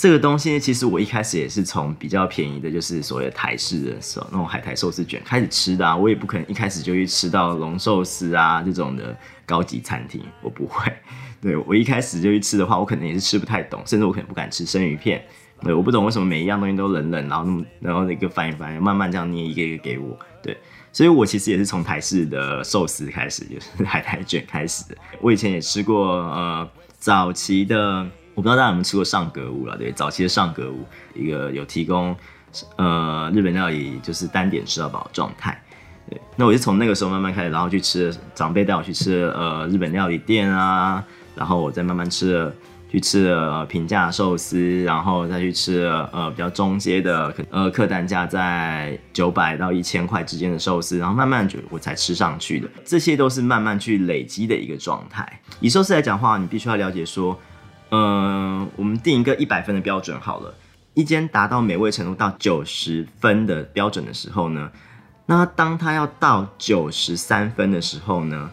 [0.00, 5.94] 这个东西其实我一开始也是从比较便宜的，就是所谓的台式的时候那种海苔寿司卷开始吃的啊。
[5.94, 10.90] 我也不可能一开始就去吃到龙寿司啊这种的高级餐厅，我不会。
[11.42, 15.22] 对我一开始就去吃的话，我可能也是吃不太懂，甚至我可能不敢吃生鱼片。
[15.62, 20.18] 对，我不懂为什么每一样东西都冷冷，然后那么然后那个翻一翻，慢慢这样捏一个一个给我。
[20.42, 20.56] 对，
[20.94, 24.96] 所以我其实也是从台式的寿司开始，就是海苔卷开始的。
[25.20, 26.66] 我以前也吃过呃
[26.98, 28.08] 早期的。
[28.34, 32.16] 我不知道大家有没有吃过上格屋了，对，早期的上格屋，一个有提供
[32.76, 35.60] 呃日本料理，就是单点吃到饱状态。
[36.08, 42.52] 对，那我就从那个时候慢慢开始，然后去吃长辈带我去吃呃日本料理店啊，然后我再慢慢吃了
[42.90, 52.68] 去吃了平价寿司，然后再去吃了呃比较中阶的呃客单价在九百到一千块之间的寿司，然后慢慢就我才吃上去的。
[52.84, 55.40] 这些都是慢慢去累积的一个状态。
[55.60, 57.38] 以寿司来讲话，你必须要了解说。
[57.90, 60.54] 嗯，我们定一个一百分的标准好了。
[60.94, 64.70] 一间达到美味程度到九十分的标准的时候呢，
[65.26, 68.50] 那当它要到九十三分的时候呢，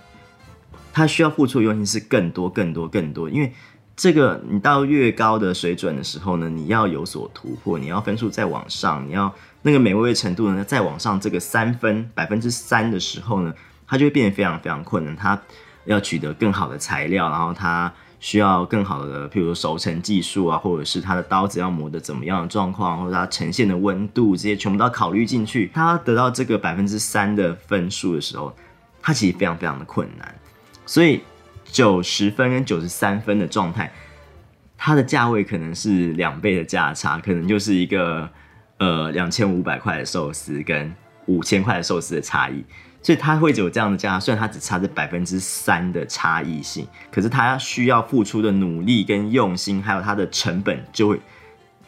[0.94, 3.28] 它需要付出的用心是更多、更多、更多。
[3.28, 3.52] 因为
[3.96, 13.54] 这个你到越高的水准的时候呢，你要有所突破，你要分数再往上，你要那个美味程度呢再往上这个三分百分之三的时候呢，
[13.88, 15.16] 它就会变得非常非常困难。
[15.16, 15.40] 它
[15.86, 17.92] 要取得更好的材料，然后它。
[18.28, 25.72] 需要更好的，譬如说熟成技术啊，或者是它的刀子要磨的怎么样的状况，或者它呈现的温度，这些全部都要考虑进去。
[25.74, 28.54] 它得到这个百分之三的分数的时候，
[29.02, 30.36] 它其实非常非常的困难。
[30.86, 31.22] 所以
[31.64, 33.90] 九十分跟九十三分的状态，
[34.78, 38.30] 它的价位可能是两倍的价差，可能就是一个
[38.80, 40.94] 呃两千五百块的寿司跟
[41.28, 42.62] 五千块的寿司的差异。
[43.08, 51.18] 所以他会有这样的价，虽然它只差这百分之三的差异性，可是它需要付出的努力跟用心，还有它的成本就会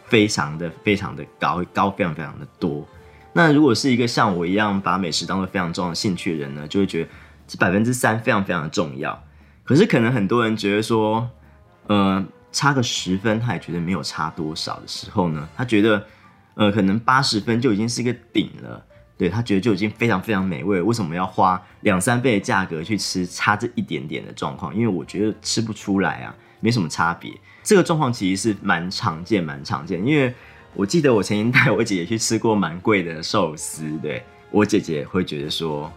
[0.06, 2.88] 非常的非常的高，高非常非常的多。
[3.34, 7.10] 那如果是一个像我一样把美食当做非常重要的兴趣的人呢，就会觉得
[7.46, 9.22] 这百分之三非常非常的重要。
[9.66, 11.30] 可是可能很多人觉得说，
[11.88, 16.02] 呃，差个十分他也觉得没有差多少的时候呢，他觉得，
[16.54, 18.86] 呃，可能八十分就已经是一个顶了。
[19.20, 24.74] 对他觉得就已经非常非常美味，为什么要花两三倍的价格去吃差这一点点的状况？
[24.74, 27.30] 因为我觉得吃不出来啊，没什么差别。
[27.62, 30.00] 这个状况其实是蛮常见、蛮常见。
[30.06, 30.34] 因为
[30.74, 35.92] 我记得我曾经带我姐姐去吃过蛮贵的寿司，对我姐姐会觉得说，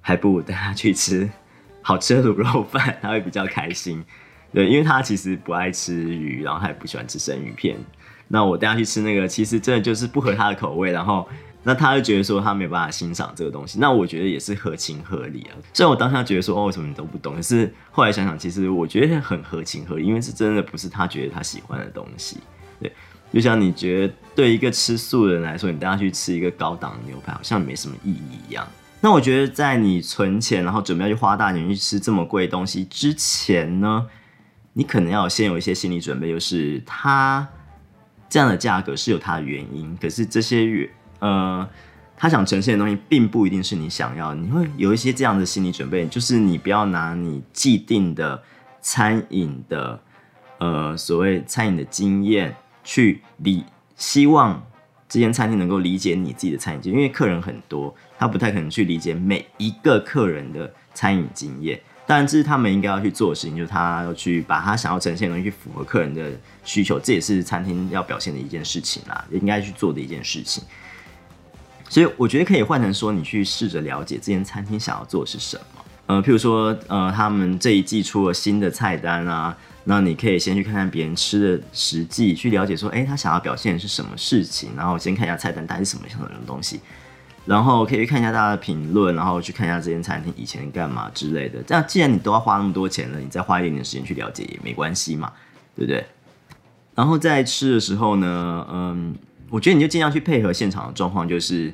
[0.00, 1.28] 还不如带她去吃
[1.82, 4.04] 好吃的卤肉饭，她会比较开心。
[4.52, 7.76] 对，因为她其实不爱吃鱼，然后她也不喜欢吃生鱼片。
[8.28, 11.28] 那我带她去吃那个，其实真的就是不合她的口味，然后。
[11.64, 15.56] 那他就觉得说他没有办法欣赏这个东西，那我觉得也是合情合理啊。
[15.72, 22.38] 虽然我当下觉得说哦，为什么你都不懂，可是后来想想，其实我觉得很合情合理，因为是真的不是他觉得他喜欢的东西。
[22.78, 22.92] 对，
[23.32, 28.66] 就像你觉得对一个吃素的人来说，你带他去吃一个高档牛排，好像没什么意义一样。
[29.00, 34.06] 那我觉得在你存钱，然后准备要去花大钱去吃这么贵东西之前呢，
[34.72, 37.46] 你可能要先有一些心理准备，就是它
[38.28, 40.88] 这样的价格是有它的原因，可是这些原
[41.24, 41.66] 呃，
[42.14, 48.42] 他想呈现的东西并不一定是你想要，你会有一些这样的心理准备，就是你不要拿你既定的
[48.82, 49.98] 餐饮的
[50.58, 53.64] 呃所谓餐饮的经验去理，
[53.96, 54.62] 希望
[55.08, 61.80] 这间餐厅能够理解你自己的餐饮经验，因为客人很多，他不太可能去理解每一个客人的餐饮经验。
[62.06, 66.32] 当然，这是他们应该要去做的事情，就是他要去把他想要呈现的东西去符合客人的
[66.62, 70.62] 需求，这也是餐厅要表现的一件事情啦，应该去做的一件事情。
[71.94, 75.84] 所以我觉得可以换成说，你去试着了解这间餐厅想要做的是什么。
[76.06, 86.80] 呃，譬如说，呃，他们这一季出了新的菜单啊，那你可以先去看看别人吃的实际，去了解说，哎，他想要表现的是什么事情，然后先看一下菜单大概是什么样的东西，
[87.46, 91.62] 然后可以看一下大家的评论，然后去看一下这间餐厅以前干嘛之类的。
[91.62, 95.32] 这样，既然你都要花那么多钱了，你再花一点点时间去了解也没关系嘛，
[95.76, 96.04] 对不对？
[96.96, 99.14] 然后在吃的时候呢，嗯。
[99.50, 101.72] 我觉得你就尽量去配合现场的状况，就是，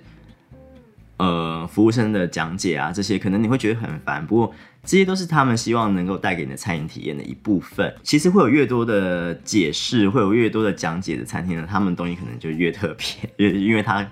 [1.17, 4.55] 呃，服务生的讲解啊，这些可能你会觉得很烦，不过
[4.85, 7.95] 这些都是他们希望能够带给你的餐饮体验的一部分。
[8.03, 14.07] 其实会有越多的解释，会有越多的讲解的餐厅呢，他们东西可能就越特别，因因为他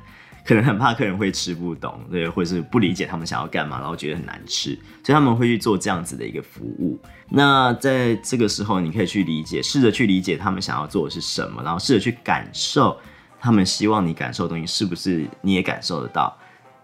[0.45, 6.99] 可能很怕客人会吃不懂，对，或者是不理解他们想要干嘛，然后觉得很难吃，所以他们会去做这样子的一个服务。
[7.31, 12.97] 那在这个时候，你可以去理解，试着去理解他们想要做的是什么，然后试着去感受。
[13.41, 16.37] 他们希望你感受的东西是不是你也感受得到？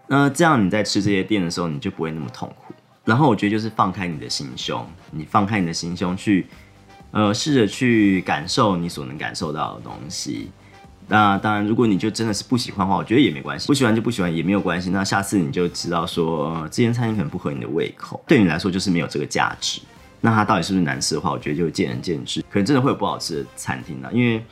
[0.07, 2.75] 那这样你在吃这些店的时候，你就不会那么痛苦。
[3.05, 6.47] 然后我觉得就是放开你的心胸，你放开你的心胸去
[7.11, 10.51] 呃，试着去感受你所能感受到的东西。
[11.07, 14.89] 那当然，如果你就真的是不喜欢的话，我觉得也没关系，不喜欢就不喜欢也没有关系。
[14.89, 19.83] 那下次你就知道说，这间餐厅可能不合你的胃口，对你来说就是没有这个价值。
[20.23, 24.09] 那它到底是不是难吃的话，我觉得就见仁见智，可能真的会有不好吃的餐厅呢。
[24.13, 24.43] 因为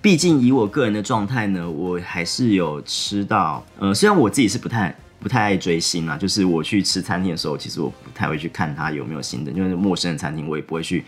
[0.00, 11.04] 毕竟以我个人的状态呢，我还是有吃到，呃，虽然我自己是不太不太爱追星啊，就是我去吃餐厅的时候，其实我不太会去看它有没有新的，因为陌生的餐厅我也不会去。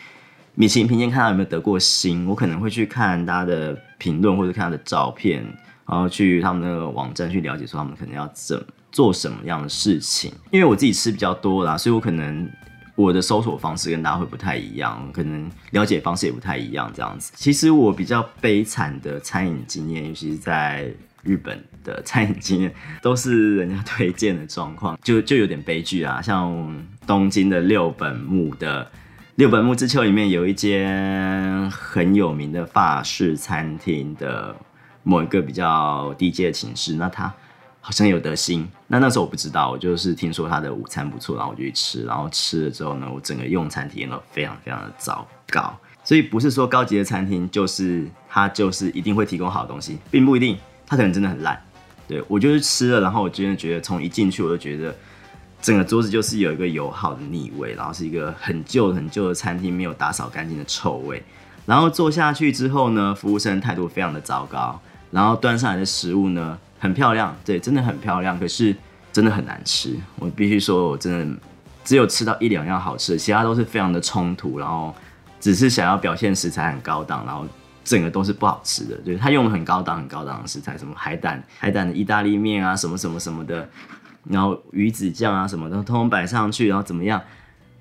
[0.57, 5.43] 米其林评鉴看他有没有得过星，我可能会去看他的评论或者看他的照片，
[5.87, 10.33] 然后去他们的网站去了解说他们可能要怎做什么样的事情。
[10.51, 12.51] 因为我自己吃比较多啦，所以我可能
[12.95, 17.33] 我的搜索方式跟大家会不太一样，可能了解方式也不太一样这样子。
[17.37, 26.21] 其实我比较悲惨的餐饮经验，尤其是在日本的餐饮经验，都是人家推荐的状况， 就就有点悲剧啊。
[26.23, 28.91] 像东京的六本木的。
[29.37, 34.55] 六本木之丘里面有一间很有名的法式餐厅的
[35.03, 37.33] 某一个比较低阶的寝室，那它
[37.81, 38.69] 好像有得星。
[38.87, 42.05] 那那时候我不知道，我就是听说他的午餐不错，然后我就去吃。
[42.05, 45.77] 然后吃了之后呢，我整个用餐体验都非常非常的糟糕。
[46.05, 51.61] 所以不是说高级的餐厅就是它就是一定会提供好东西，并不一定，它可能真的很烂。
[52.07, 54.95] 对我就是吃了，然后我真的觉得从一进去我就觉得。
[55.63, 61.23] 整个桌子就是有一个油耗的腻味，然后是一个很旧很旧的餐厅，没有打扫干净的臭味。
[61.67, 64.81] 然后坐下去之后呢，服务生态度非常的糟糕。
[65.11, 68.75] 然后端上来的食物呢，很漂亮，对，真的很漂亮，可是
[69.13, 69.97] 真的很难吃。
[70.19, 71.41] 我必须说，我真的
[71.85, 74.59] 只有吃到一两样好吃的，其他都是非常的冲突。
[74.59, 74.93] 然后
[75.39, 77.47] 只是想要表现食材很高档，然后
[77.85, 78.97] 整个都是不好吃的。
[79.03, 83.69] 就是他用了很高档很高档的食材，什么海胆海胆的意大利面啊，什么什么什么的。
[84.25, 87.21] 然后鱼子酱啊什么的，通通摆上去，然后怎么样，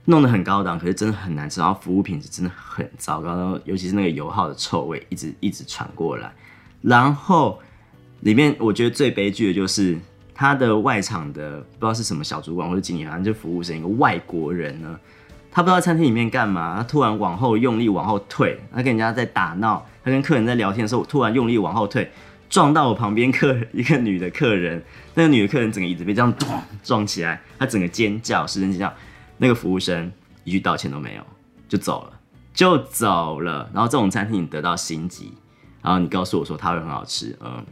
[0.06, 1.60] 弄得很高档，可是真的很难吃。
[1.60, 6.32] 然后服务品质真的很糟糕，然后尤其是那个油耗的臭味一直一直传过来。
[6.82, 7.60] 然后
[8.22, 9.98] 里面我觉得最悲剧的就是
[10.34, 15.00] 他的外场的不知道是什么小主管或者经理，反正就服务生一个外国人呢，
[15.52, 22.10] 他不知道餐厅里面干嘛，他突然往后用力往后退，他跟人家在打闹，他跟客人在聊天的时候突然用力往后退。
[22.50, 28.92] 撞到我旁边客一个女的客人，那个女的客人整个椅子被这样撞撞起来，她整个尖叫，失声尖叫。
[29.38, 30.12] 那个服务生
[30.44, 31.22] 一句道歉都没有，
[31.68, 32.20] 就走了，
[32.52, 33.70] 就走了。
[33.72, 35.32] 然后这种餐厅你得到星级，
[35.84, 37.64] 然后你告诉我说它会很好吃，嗯，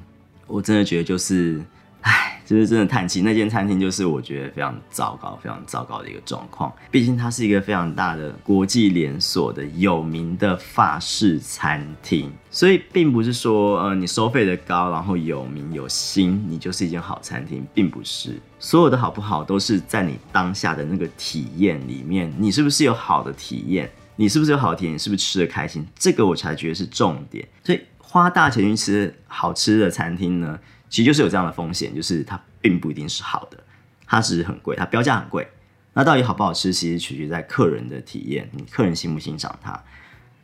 [0.47, 1.62] 我真的觉得就是，
[2.01, 2.33] 唉。
[2.47, 6.71] 就是真的叹气，那间餐厅就是我觉得非常糟糕、非常糟糕的一个状况。
[6.89, 18.39] 毕竟它是一个非常大的国际连锁的有名的法式餐厅，所以并不是说呃你收费的高，然后有名有心，你就是一间好餐厅，并不是。
[18.60, 23.91] 所有的好不好都是在你当下的那个体验里面，你是不是有好的体验？
[24.15, 24.93] 你是不是有好体验？
[24.93, 25.86] 你是不是吃的开心？
[25.99, 27.45] 这个我才觉得是重点。
[27.62, 27.81] 所以
[28.17, 30.60] 花大钱去吃好吃的餐厅呢？
[30.89, 33.58] 其实就是有这样的风险，就是它并不一定是好的，
[34.06, 35.47] 它只是很贵，它标价很贵。
[35.93, 39.77] 那到底好不好吃，其实取决在客人的体验，你客人欣不欣赏它，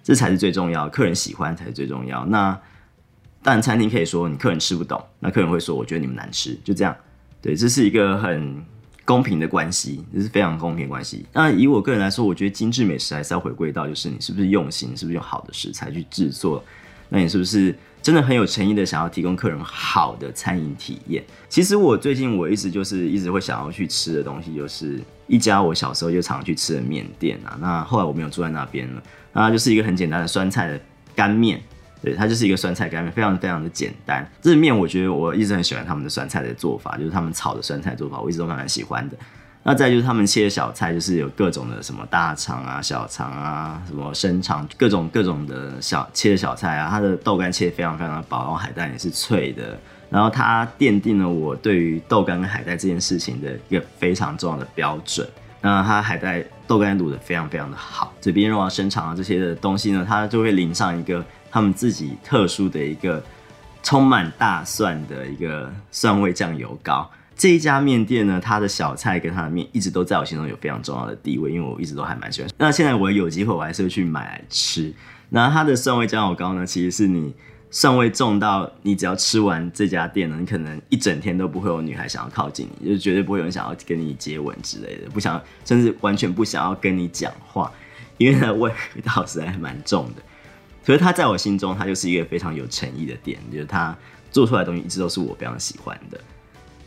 [0.04, 0.90] 这才是最重要。
[0.90, 2.26] 客人喜欢才是最重要。
[2.26, 2.60] 那
[3.42, 6.96] 当然，餐厅可以说你客人吃不懂，那客人会说我觉得你们难吃，就这样。
[7.42, 8.66] 对，这是一个很
[9.06, 11.26] 公平的关系，这是非常公平的关系。
[11.34, 16.64] 那以我个人来说，我觉得精致美食还是要回归到，就是你是不是用心，是不是用好的食材去制作，
[17.14, 17.74] 那你是不是？
[18.02, 21.24] 真的很有诚意的想要提供客人好的餐饮体验。
[21.48, 27.58] 其实我最近我一直就是一直会想要去吃的东西，就是一家我小时候就常去吃的面店啊。
[27.62, 30.78] 那后来我没有住在那边了，那就是一个很简单的酸菜的
[31.16, 31.62] 干面，
[32.02, 34.30] 对，它就是一个酸菜干面，非常非常的简单。
[34.42, 39.16] 这面我觉得我一直很喜欢他们的酸菜的做法，就是他们炒的酸菜做法，我一直都蛮蛮喜欢的。
[39.66, 46.90] 那再就是他们切的小菜，就是有各种的什么大肠啊、小肠啊、什么生肠，各种各种的小切的小菜啊。
[46.90, 49.80] 它的豆干切的非常非常的薄，然后海带也是脆的。
[50.10, 55.26] 然后它奠定了我对于豆干跟海带这件事情的一个非常重要的标准。
[55.62, 63.24] 那它海带豆干卤的非常非常的好，嘴边肉啊、生肠啊这些的东西呢，它就会淋上一个他们自己特殊的一个
[63.82, 67.10] 充满大蒜的一个蒜味酱油膏。
[67.36, 72.52] 这一家面店呢，它的小菜跟它的面一直都在我心中有非常重要的地位，因为我一直都还蛮喜欢。
[72.58, 74.94] 那现在我有机会，我还是会去买来吃。
[75.30, 77.34] 那它的蒜味酱油膏呢，其实是你
[77.72, 87.72] 蒜味重到你只要吃完这家店呢，你可能一整天都不会有女孩想要靠近你，就绝对不会有人想要跟你接吻之类的，不想甚至完全不想要跟你讲话，
[88.20, 88.72] 因为它味
[89.04, 90.22] 道实在蛮重的。
[90.86, 93.98] 所以它在我心中，它就是一个非常有诚意的店，就是它
[94.32, 96.22] 做出来的东西一直都是我非常喜欢的。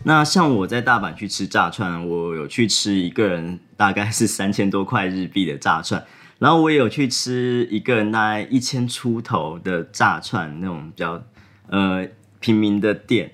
[0.09, 6.01] 那像我在大阪去吃炸串，我有去吃一个人大概是三千多块日币的炸串，
[6.39, 11.21] 然后我也有去吃一个人大概一千出头的炸串那种比较
[11.71, 12.07] 呃
[12.39, 13.33] 平民的店。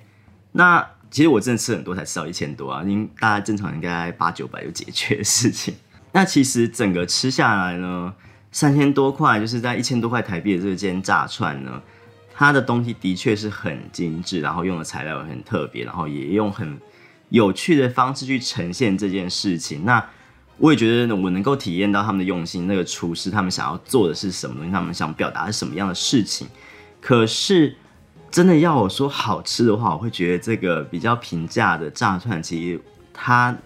[0.52, 5.74] 那其实我真的吃很多才吃到一千多啊，因为大家正常应该八九百就解决的事情。
[6.12, 8.14] 那其实整个吃下来呢，
[8.50, 11.82] 三千多块就是在一千多块台币的这间炸串呢，
[12.47, 16.78] 它的东西的确是很精致，然后用的材料也很特别，然后也用很
[17.28, 19.84] 有趣的方式去呈现这件事情。
[19.84, 20.05] 那
[20.59, 26.49] 我也觉得我能够体验到他们的用心，那个厨师他们想要做的是什么东西，他们想表达是什么样的事情。
[27.01, 27.76] 可是
[28.30, 32.80] 真的要我说好吃的话，我会觉得这个比较平价的炸串，其实
[33.12, 33.57] 它。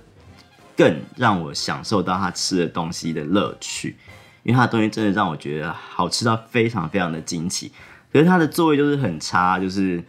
[0.79, 3.97] 更让我享受到他吃的东西的乐趣，
[4.43, 7.72] 因为他的东西真的让我觉得好吃到非常非常的惊奇。
[8.17, 10.03] 可是他的座位就是很差，就是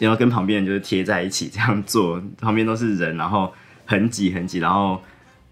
[0.00, 3.50] 要跟旁边人就是贴在一起这样坐，旁边都是人，然后
[3.86, 5.00] 很挤很挤，然后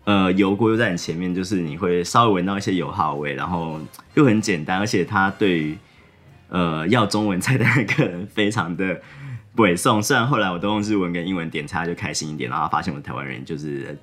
[0.05, 3.81] 呃油锅又在你前面，就是你会稍微闻到一些油耗味，然后
[4.13, 5.79] 又很简单，而且他对于
[6.49, 9.01] 呃要中文菜单的客人非常的
[9.57, 10.03] 委送。
[10.03, 13.97] 虽然后来我都用日文跟英文点菜就开心一点，然后发现我们台湾人就是。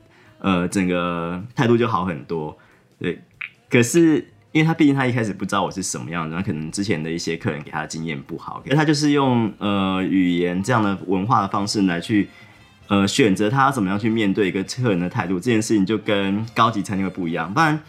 [0.44, 2.58] 呃，整个态度就好很多，
[2.98, 3.22] 对。
[3.70, 12.28] 可是，因为他毕竟他一开始不知道我是什么样的，那可能之前的一些客人给他的经验不好，他就是用呃语言这样的文化的方式来去
[12.88, 17.54] 呃选择他怎么样去面对一个客人的态度，这件事情就跟高级餐厅会不一样。
[17.54, 17.80] 不然，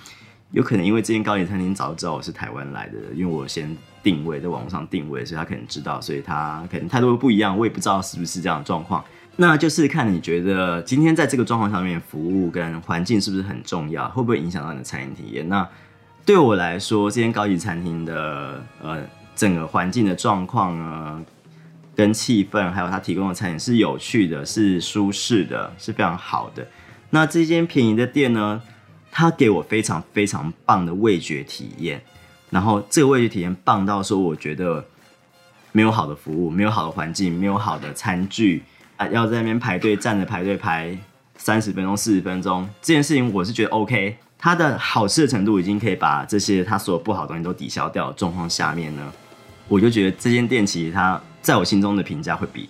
[0.53, 7.59] 有可能因为这间高级餐厅早就知道我是台湾来的，因为我先定位在网络上定位，所以他可能知道，所以他可能态度会不一样。
[7.59, 9.03] 我也不知道是不是这样的状况。
[9.35, 15.49] 那就是看你觉得今天在这个状况上面，服务跟环境是不是很重要，会不会影响到你的餐饮体验？
[15.49, 15.67] 那
[16.25, 19.03] 对我来说，这间高级餐厅的呃
[19.35, 21.25] 整个环境的状况呢，
[21.97, 26.67] 跟气氛，还有它提供的餐饮是有趣的，是舒适的，是非常好的。
[27.11, 28.63] 那这间便宜的店呢，
[29.11, 32.01] 它给我非常非常棒的味觉体验，
[32.51, 34.85] 然后这个味觉体验棒到说，我觉得
[35.73, 38.63] 没有好的服务，没有好的环境，没有好的餐具。
[39.11, 40.97] 要在那边排队站着排队排
[41.37, 44.17] 三十分钟四十分钟这件事情，我是觉得 OK。
[44.43, 49.13] 它的好吃的程度已经可以把这些它所有不好的东西都抵消掉的状况下面呢，
[49.69, 52.69] 我就觉得这间店其实它在我心中的评价会比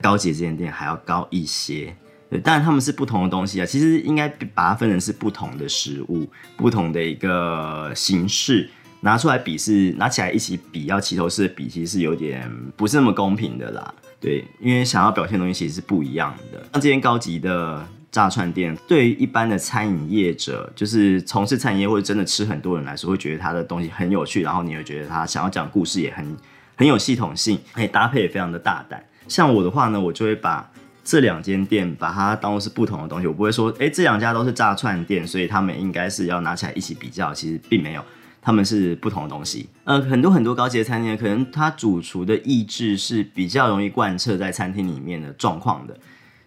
[0.00, 1.94] 高级这间店还要高一些。
[2.30, 13.94] 对，当然他们是不同的东西啊，其实应该把它分成是不同的食物，不同的一个形式拿出来比是拿起来一起比，要齐头式的比，其实是有点不是那么公平的啦。
[14.18, 16.64] 对，因为想要表现的东西其实是不一样的。
[16.72, 26.36] 那这间高级的炸串店，对于一般的餐饮业者，就是从事餐饮业或者真的吃很多人来说，会觉得他的东西很有趣，然后你会觉得他想要讲故事也很
[26.76, 29.04] 很有系统性，可以搭配也非常的大胆。
[29.28, 30.70] 像我的话呢，我就会把
[31.04, 38.04] 这两间店把它当做是不同的东西，我不会说，哎，这两家都是炸串店，所以他们应该是要拿起来一起比较，其实并没有。
[38.42, 45.94] 他们是不同的东西，呃，很多很多高级的餐厅，可能它主厨的意志是比较容易贯彻在餐厅里面的状况的，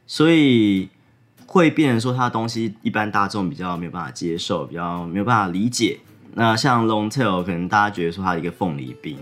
[0.08, 0.90] 所以
[1.54, 6.00] 会变成说它的东西一般大众比较没有办法接受，比较没有办法理解。
[6.34, 9.16] 那像 Long Tail，可能大家觉得说它一个凤梨冰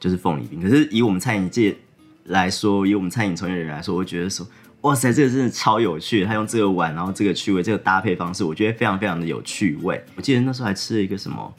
[0.00, 1.76] 就是凤梨冰，可是以我们餐饮界
[2.24, 4.44] 来说，以我们餐饮从业人员来说，我会觉得说，
[4.80, 10.04] 哇塞，这个真的超有趣，他用这个碗，然后这个趣味，这个搭配方式，我觉得非常非常的有趣味。
[10.16, 11.54] 我记得那时候还吃了一个什么。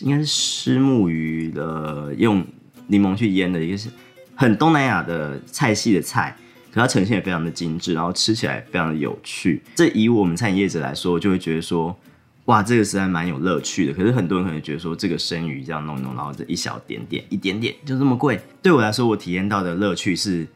[0.00, 2.44] 应该是虱目鱼的，用
[2.88, 3.88] 柠檬去腌的一个是
[4.34, 6.34] 很东南亚的菜系的菜，
[6.72, 9.62] 可它呈现也非常的精致，然后吃起来非常的有趣。
[9.74, 11.96] 这以我们餐饮业者来说，就会觉得说，
[12.46, 13.92] 哇，这个实在蛮有乐趣的。
[13.92, 18.40] 可是很多人可能觉得说，这个生鱼这样弄弄，然后这一小点点，一点点就这么贵。
[18.62, 20.46] 对我来说，我体验到的乐趣是。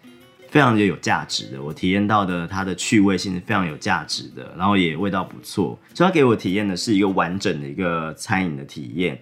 [0.48, 9.20] 非常的有价值的，我体验到的它的趣味性是非常有价值的，然后也味道不错，所以他给我体验的是一个完整的一个餐饮的体验，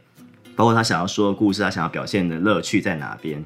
[0.55, 3.43] 包括他想要说的故事，他想要表现的乐趣在哪边。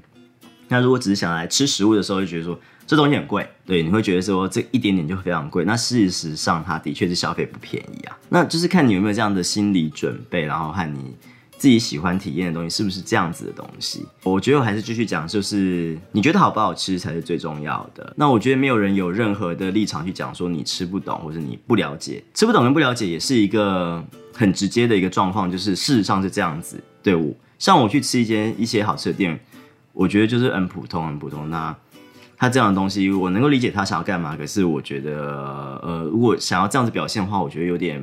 [0.66, 2.58] 那如果只是想来吃食物的时候，就觉得说
[2.88, 5.64] 这东西很贵，对，你会觉得说这一点点就非常贵。
[5.64, 8.18] 那事实上，它的确是消费不便宜啊。
[8.30, 11.14] 那就是看你有没有这样的心理准备，然后和你。
[11.58, 14.06] 自己喜欢体验的东西是不是这样子的东西？
[14.22, 18.14] 我觉得我还是继续讲，就是你觉得好不好吃才是最重要的。
[18.16, 24.00] 那我觉得没有人有任何的立场去讲说你吃不懂或者你不了解，吃不懂跟不了解也是一个
[24.32, 26.80] 很直接的一个状况，就是事实上是这样子。
[27.02, 29.36] 对我像我去吃一间一些好吃的店，
[29.92, 31.50] 我觉得就是很普通很普通。
[31.50, 31.74] 那
[32.38, 38.00] 他这样的东西，我能够理解他想要干嘛，可是我觉得呃，如果想要这样子表现的话，我觉得有点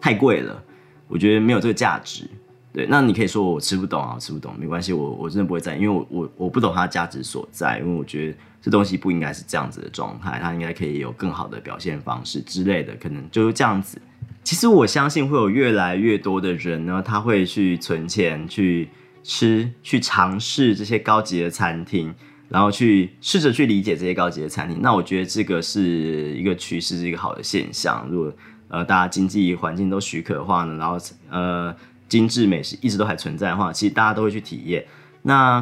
[0.00, 0.62] 太贵了，
[1.08, 2.26] 我觉得没有这个价值。
[2.72, 14.00] 对，那你可以说我吃不懂啊，吃不懂没关系，我我真的不会在，因为我我我不懂它的价值所在，因为我觉得这东西不应该是这样子的状态，它应该可以有更好的表现方式之类的，可能就是这样子。
[14.42, 18.88] 其实我相信会有越来越多的人呢，他会去存钱去
[19.22, 22.14] 吃，去尝试这些高级的餐厅，
[22.48, 24.80] 然后去试着去理解这些高级的餐厅。
[24.80, 28.06] 那我觉得这个是一个趋势，是一个好的现象。
[28.10, 28.32] 如果
[28.68, 30.98] 呃大家经济环境都许可的话呢，然后
[31.30, 31.74] 呃
[32.08, 34.84] 精致美食一直都还存在的话，其实大家都会去体验。
[35.22, 35.60] 那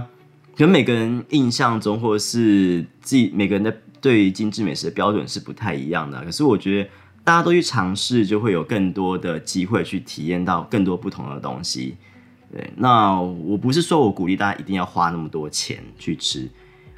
[0.56, 6.22] 可能每个人印象中，或是自己每个人的对于精致美食的标准是不太一样的。
[6.24, 6.90] 可是我觉得。
[7.26, 11.96] 大家都去尝试，就会有更多的机会去体验到更多不同的东西。
[12.52, 16.46] 对，那我不是说我鼓励大家一定要花那么多钱去吃，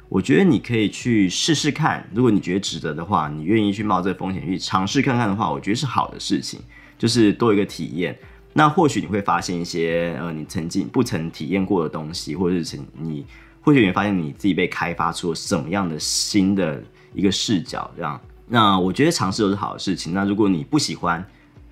[0.09, 2.07] 我觉得你可以去试试看。
[2.13, 6.59] 如果你觉得值得的话，你愿意去冒这个风险去尝试看看的话，我觉得是好的事情，
[6.97, 8.17] 就是多一个体验。
[8.53, 13.25] 那或许你会发现一些呃你曾经不曾体验过的东西，或者是你
[13.61, 16.81] 或许你发现你自己被开发出什么样的新的
[17.13, 18.19] 一个视角，这样。
[18.47, 20.13] 那我觉得尝试都是好的事情。
[20.13, 21.23] 那如果你不喜欢，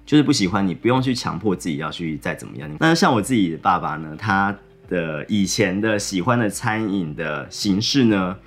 [0.05, 2.69] 就是不喜欢，你不用去强迫自己要去再怎么样。
[2.79, 4.55] 那像我自己的爸爸呢，他
[4.87, 8.37] 的以前的喜欢的餐饮的形式呢，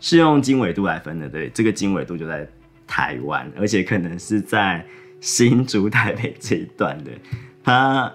[0.00, 1.28] 是用经纬度来分的。
[1.28, 2.48] 对，这个经纬度就在
[2.86, 4.84] 台湾，而且可能是在
[5.20, 7.10] 新竹台北这一段的。
[7.62, 8.12] 他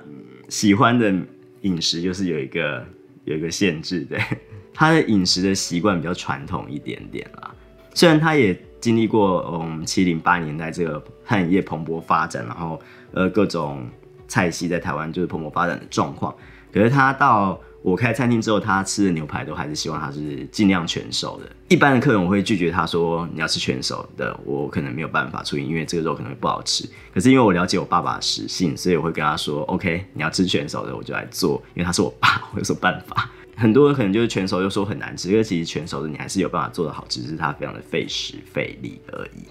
[0.49, 1.13] 喜欢的
[1.61, 2.85] 饮食就是有一个
[3.25, 4.19] 有一个限制，对
[4.73, 7.53] 他的饮食的习惯比较传统一点点啦。
[7.93, 8.57] 虽然他也。
[8.83, 12.77] 经历过嗯七零八年代这个餐饮业蓬勃发展，然后
[13.13, 13.87] 呃各种
[14.27, 16.35] 菜系在台湾就是蓬勃发展的状况。
[16.73, 21.51] 可是他到我开餐厅之后，他吃的牛排都还是希望他是尽量全熟的。
[21.67, 26.89] 一般的客人我会拒绝他说你要吃全熟的，我可能没有办法处理，因为这个肉可能会不好吃。
[27.13, 33.29] 可是因为我了解我爸爸的食性，所以我会跟他说 OK，你要吃全熟的我就来做，因为他是我爸，我有什么办法？
[33.55, 39.43] 很多人可能就是全熟又说很难吃，因为其实全熟的你还是有办法做的好，只是它非常的费时费力而已。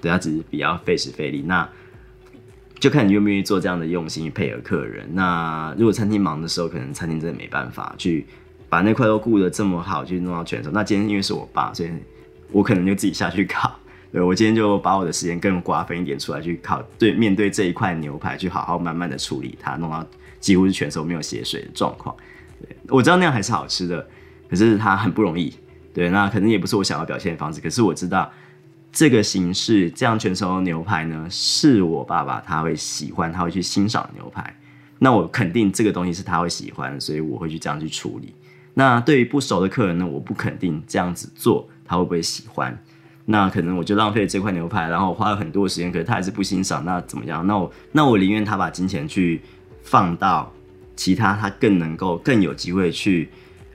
[0.00, 1.42] 对，它只是比较费时费力。
[1.42, 1.68] 那
[2.80, 5.06] 就看你愿不愿意做这样的用心去配合客人。
[5.12, 8.26] 那如果餐厅忙的时候，可能餐厅真的没办法去
[8.70, 10.70] 把那块都顾得这么好，去弄到全熟。
[10.72, 11.90] 那今天因为是我爸，所以
[12.50, 13.78] 我可能就自己下去烤。
[14.10, 20.04] 对我今天就把我的时间更瓜分一点出来去烤，对，面对这一块牛排，去好好慢慢的处理它，弄到
[20.40, 22.16] 几乎是全熟没有血水的状况。
[22.60, 24.04] 对我知道那样还是好吃的，
[24.48, 25.54] 可是它很不容易。
[25.94, 27.60] 对，那可能也不是我想要表现的方式。
[27.60, 28.28] 可是我知道
[28.92, 34.54] 这个形式，这样全熟牛排呢，是我爸爸他会喜欢，他会去欣赏牛排。
[34.98, 38.34] 那我肯定这个东西是他会喜欢，所以我会去这样去处理。
[38.74, 42.76] 那对于不熟的客人呢，我不肯定这样子做他会不会喜欢。
[43.26, 47.46] 那可能我就浪费了这块牛排，然后花了很多时间，可是他还是不欣赏，那怎么样？
[47.46, 49.40] 那我那我宁愿他把金钱去
[49.82, 50.52] 放到。
[50.96, 53.30] 其他他更能够更有机会去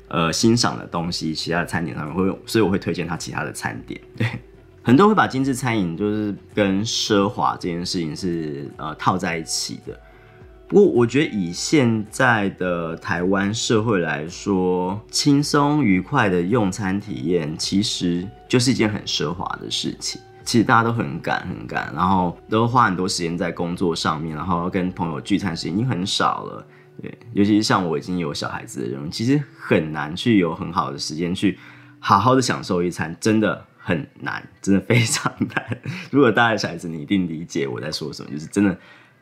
[0.09, 3.99] 呃欣赏的东西，其他的餐点上面会，所以我会推荐他其他的餐点。
[4.15, 4.27] 对，
[4.85, 9.99] 很多会把精致餐饮就是跟奢华这件事情是呃套在一起的。
[10.67, 20.21] 不过我觉得以现在的台湾社会来说，轻松愉快的用餐体验其实就是一件很奢华的事情。
[20.43, 26.67] 其实大家都很赶很赶，然后都花很多时间在工作上面，然后跟朋友聚餐时间已经很少了。
[27.01, 31.57] 对，尤其是像我已经有小孩子的人，其实很难去有很好的时间去
[31.97, 35.77] 好好的享受一餐，真的很难，真的非常难。
[36.09, 38.75] 如果大家小孩子，你一定理解我在说什么，就是真的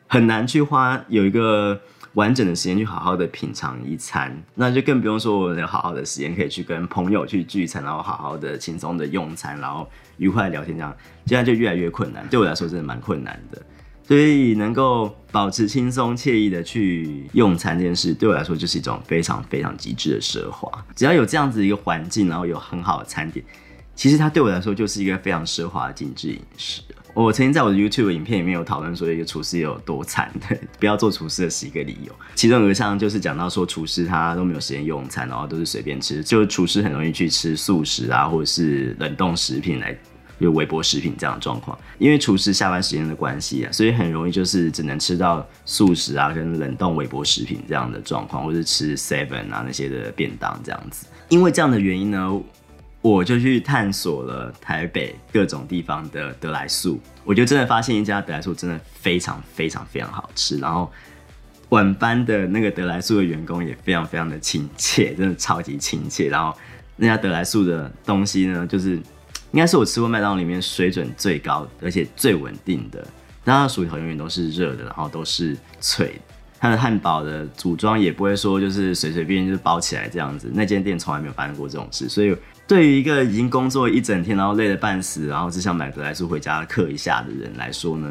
[0.08, 1.78] 很难去花有一个
[2.14, 9.86] 完整的时间去好好的品尝一餐，那就更不用说我有好好的时间可以去跟朋友去聚餐，然后好好的轻松的用餐，然后
[10.16, 10.96] 愉快聊天，这样
[11.26, 12.26] 现在就越来越困难。
[12.30, 13.60] 对我来说，真的蛮困难的。
[14.06, 20.70] 所以能够保持轻松惬意的去用餐这件事，对我来说就是一种非常非常极致的奢华。
[20.94, 23.42] 只要有这样子一个环境，然后有很好的餐点，
[23.94, 26.82] 其实它对我来说就是一个非常奢华的精致饮食。
[27.14, 30.32] 我曾经在我的 YouTube 影片里面有讨论说，一个厨师有多惨，
[30.80, 32.12] 不要做厨师的十一个理由。
[32.34, 39.96] 其中有一项就是讲到说，厨师他都没有时间用餐，然后都是随便吃，就是厨师很容易去吃素食啊，或者是冷冻食品来。
[40.40, 51.06] 有微波食品这样的状况，因为厨师下班时间的关系啊，所以很容易就是只能吃到素食啊，跟冷冻微波食品这样的状况，或是吃 seven 啊那些的便当这样子。
[51.28, 52.42] 因为这样的原因呢，
[53.04, 60.90] 我就去探索了台北各种地方的德来素，我就真的发现一家德来素真的非常非常非常好吃，然后
[61.68, 66.30] 晚班的那个德来素的员工也非常非常的亲切，真的超级亲切。
[66.30, 66.56] 然后
[66.96, 68.98] 那家德来素的东西呢，就是。
[69.52, 73.06] 应该是我吃过麦当劳里面水准最高，而且最稳定的。
[73.44, 76.20] 它的薯条永远都是热的，然后都是脆。
[76.58, 80.50] 它的汉堡的组装也不会说就是随随便便就是包起来这样子。
[80.52, 82.08] 那间店从来没有发生过这种事。
[82.08, 82.36] 所以
[82.66, 88.10] 对于一个已经工作一整天，然后累得半死，然后只想买德莱素回家刻一下的人来说呢，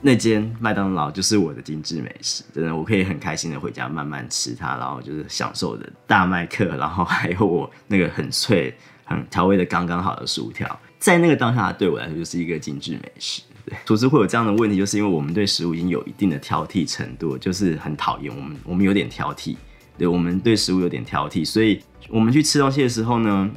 [0.00, 8.72] 那间麦当劳就是我的精致美食，真的，我可以很开心的回家慢慢吃它，然后就是享受的大麦克，然后还有我那个很脆、
[9.04, 13.42] 很调味的刚刚好的薯条，在那个当下对我来说就是一个精致美食。
[13.66, 19.56] 对，厨师会有这样的问题，就是因为我们对食物已经有一定的挑剔程度，就是很讨厌我们，我们有点挑剔，
[19.98, 23.50] 对，我们对食物有点挑剔，所以我们去吃东西的时候呢。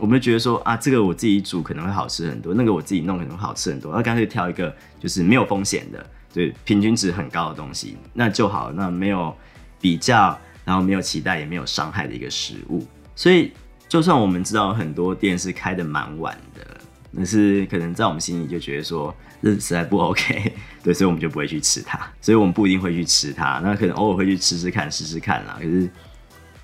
[0.00, 9.36] 我们就觉得说啊，这个我自己煮可能会好吃很多，那个我自己弄可能会好吃很多，那干脆挑一个就是没有风险的，对，平均值很高的东西，那就好，那没有
[9.80, 12.86] 比较，然后没有期待，也没有伤害的一个食物。
[13.14, 13.52] 所以，
[13.88, 16.66] 就算我们知道很多店是开的蛮晚的，
[17.14, 25.56] 但是可能在我们心里就觉得说，这实在不 OK， 对，所以我们就不会去吃它，所以我们不一定会去吃它，那可能偶尔会去吃吃看，试试看啦。
[25.58, 25.90] 可是，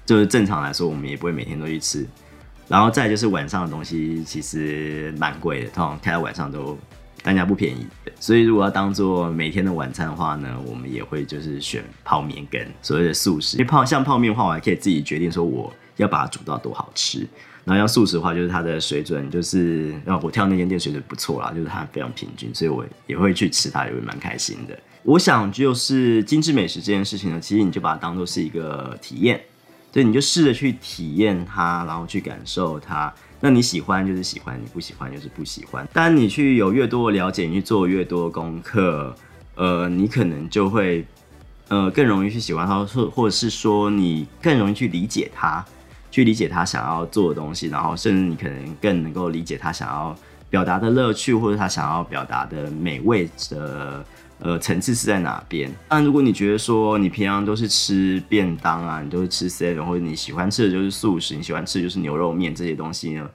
[0.07, 2.07] 就是正常来说，我们也不会每天都去吃。
[2.69, 6.77] 然后再就是晚上的东西其实蛮贵的，通常开到晚上都
[7.23, 7.87] 单价不便宜。
[8.19, 13.57] 所以如果要当做每天的晚餐的话呢，我们也会就是选泡面跟所谓的素食。
[13.57, 17.27] 因为泡像泡面的话，我还可以自己决定说我要把它煮到多好吃。
[17.65, 24.79] 然后要素食的话，就是它的水准就是要我挑那间店水准不错啦，就是它非常平均，所以我也会去吃它，也会蛮开心的。
[25.03, 29.41] 我想就是精致美食这件事情呢，其实你就把它当做是一个体验。
[29.93, 33.13] 所以你就试着去体验它，然后去感受它。
[33.41, 35.89] 那你喜欢就是喜欢，你不喜欢就是不喜欢。
[35.93, 39.15] 当，你去有越多的了解，你去做越多的功课，
[39.55, 41.07] 呃，你可能就会
[41.69, 45.65] 呃更容易去喜欢它，或或者是说你更容易去理解它，
[46.11, 50.15] 去理解他想要做的东西，然后甚至你可能更能够理解他想要
[50.51, 54.05] 表达的乐趣，或者他想要表达的美味的。
[54.39, 55.71] 呃，层次是在哪边？
[55.89, 63.31] 但如果你觉得说你平常都是吃便当啊，你都是吃 seven，或者你喜欢吃的就是素食，你喜欢吃的就是牛肉面这些东西呢，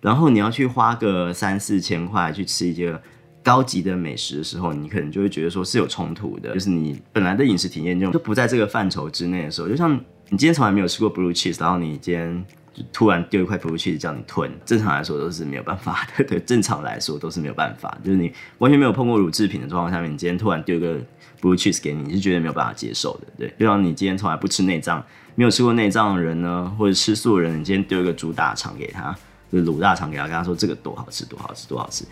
[0.00, 2.98] 然后你要去花个三四千块去吃一些
[3.42, 9.94] 高级的美食的时候，你可能就会觉得说是有冲突的，就是你本来的饮食体验就就不在这个范畴之内的时候，就像
[10.30, 12.44] 你今天从来没有吃过 blue cheese，然后你今天。
[12.92, 16.24] 突然丢一块 blue cheese 叫你吞，正常来说都是没有办法的。
[16.24, 17.96] 对，正常来说都是没有办法。
[18.04, 20.96] 就是你完全没有碰过乳制品的状况下面，你今天突然丢一个
[21.40, 23.26] blue cheese 给你，你是绝对没有办法接受的。
[23.36, 25.04] 对，就像你今天从来不吃内脏，
[25.34, 29.14] 没有吃过内脏的人呢，或者吃素的人，你今天丢一个猪大肠给他，
[29.52, 32.04] 就卤大肠给他，跟他说这个多好吃，多好吃，多好吃，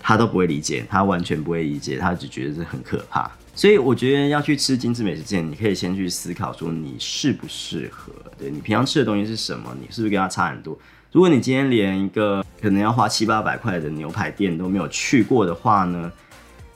[0.00, 3.30] 他都不会理解，他完全不会理解，他只觉得是很可怕。
[3.56, 8.12] 所以我觉得要去吃精致美食之前，你可以先去思考说你适不适合。
[8.38, 9.74] 对你平常吃的东西是什么？
[9.80, 10.78] 你是不是跟他差很多？
[11.10, 16.12] 如果你今天连一个可能要花七八百块的牛排店都没有去过的话呢？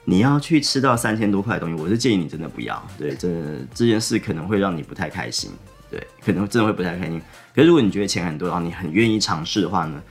[0.06, 2.82] 你要去吃到三千多块的东西，我是建议你真的不要。
[2.96, 5.50] 对，真的这件事可能会让你不太开心。
[5.90, 7.20] 对，可能真的会不太开心。
[7.54, 10.02] 可是如果你觉得钱很多，然后你很愿意尝试的话呢？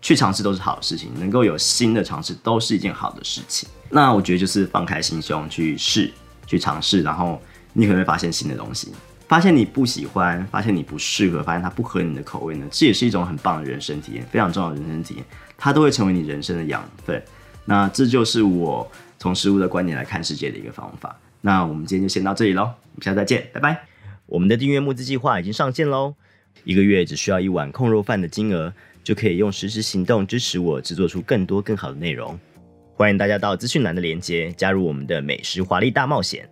[0.00, 3.68] 去尝试都是好事情，能够有新的尝试都是一件好的事情。
[3.90, 6.10] 那我觉得就是放开心胸去试、
[6.46, 7.40] 去尝试，然后
[7.72, 8.92] 你可能会发现新的东西，
[9.26, 15.24] 发现你不喜欢，发现你不适合，发现它不合你的口味呢，这也是一种很棒的人生体验，非常重要的人生体验，
[15.56, 17.22] 它都会成为你人生的养分。
[17.64, 21.16] 那这就是我从食物的观点来看世界的一个方法。
[21.40, 23.84] 那我们今天就先到这里喽，我们下次再见，拜拜。
[24.26, 26.14] 我们的订阅募资计划已经上线喽，
[26.64, 28.72] 一个月只需要一碗控肉饭的金额。
[29.08, 32.38] 就可以用实时行动支持我制作出更多更好的内容。
[32.94, 36.46] 欢迎大家到资讯栏的连接加入我们的美食华丽大冒险。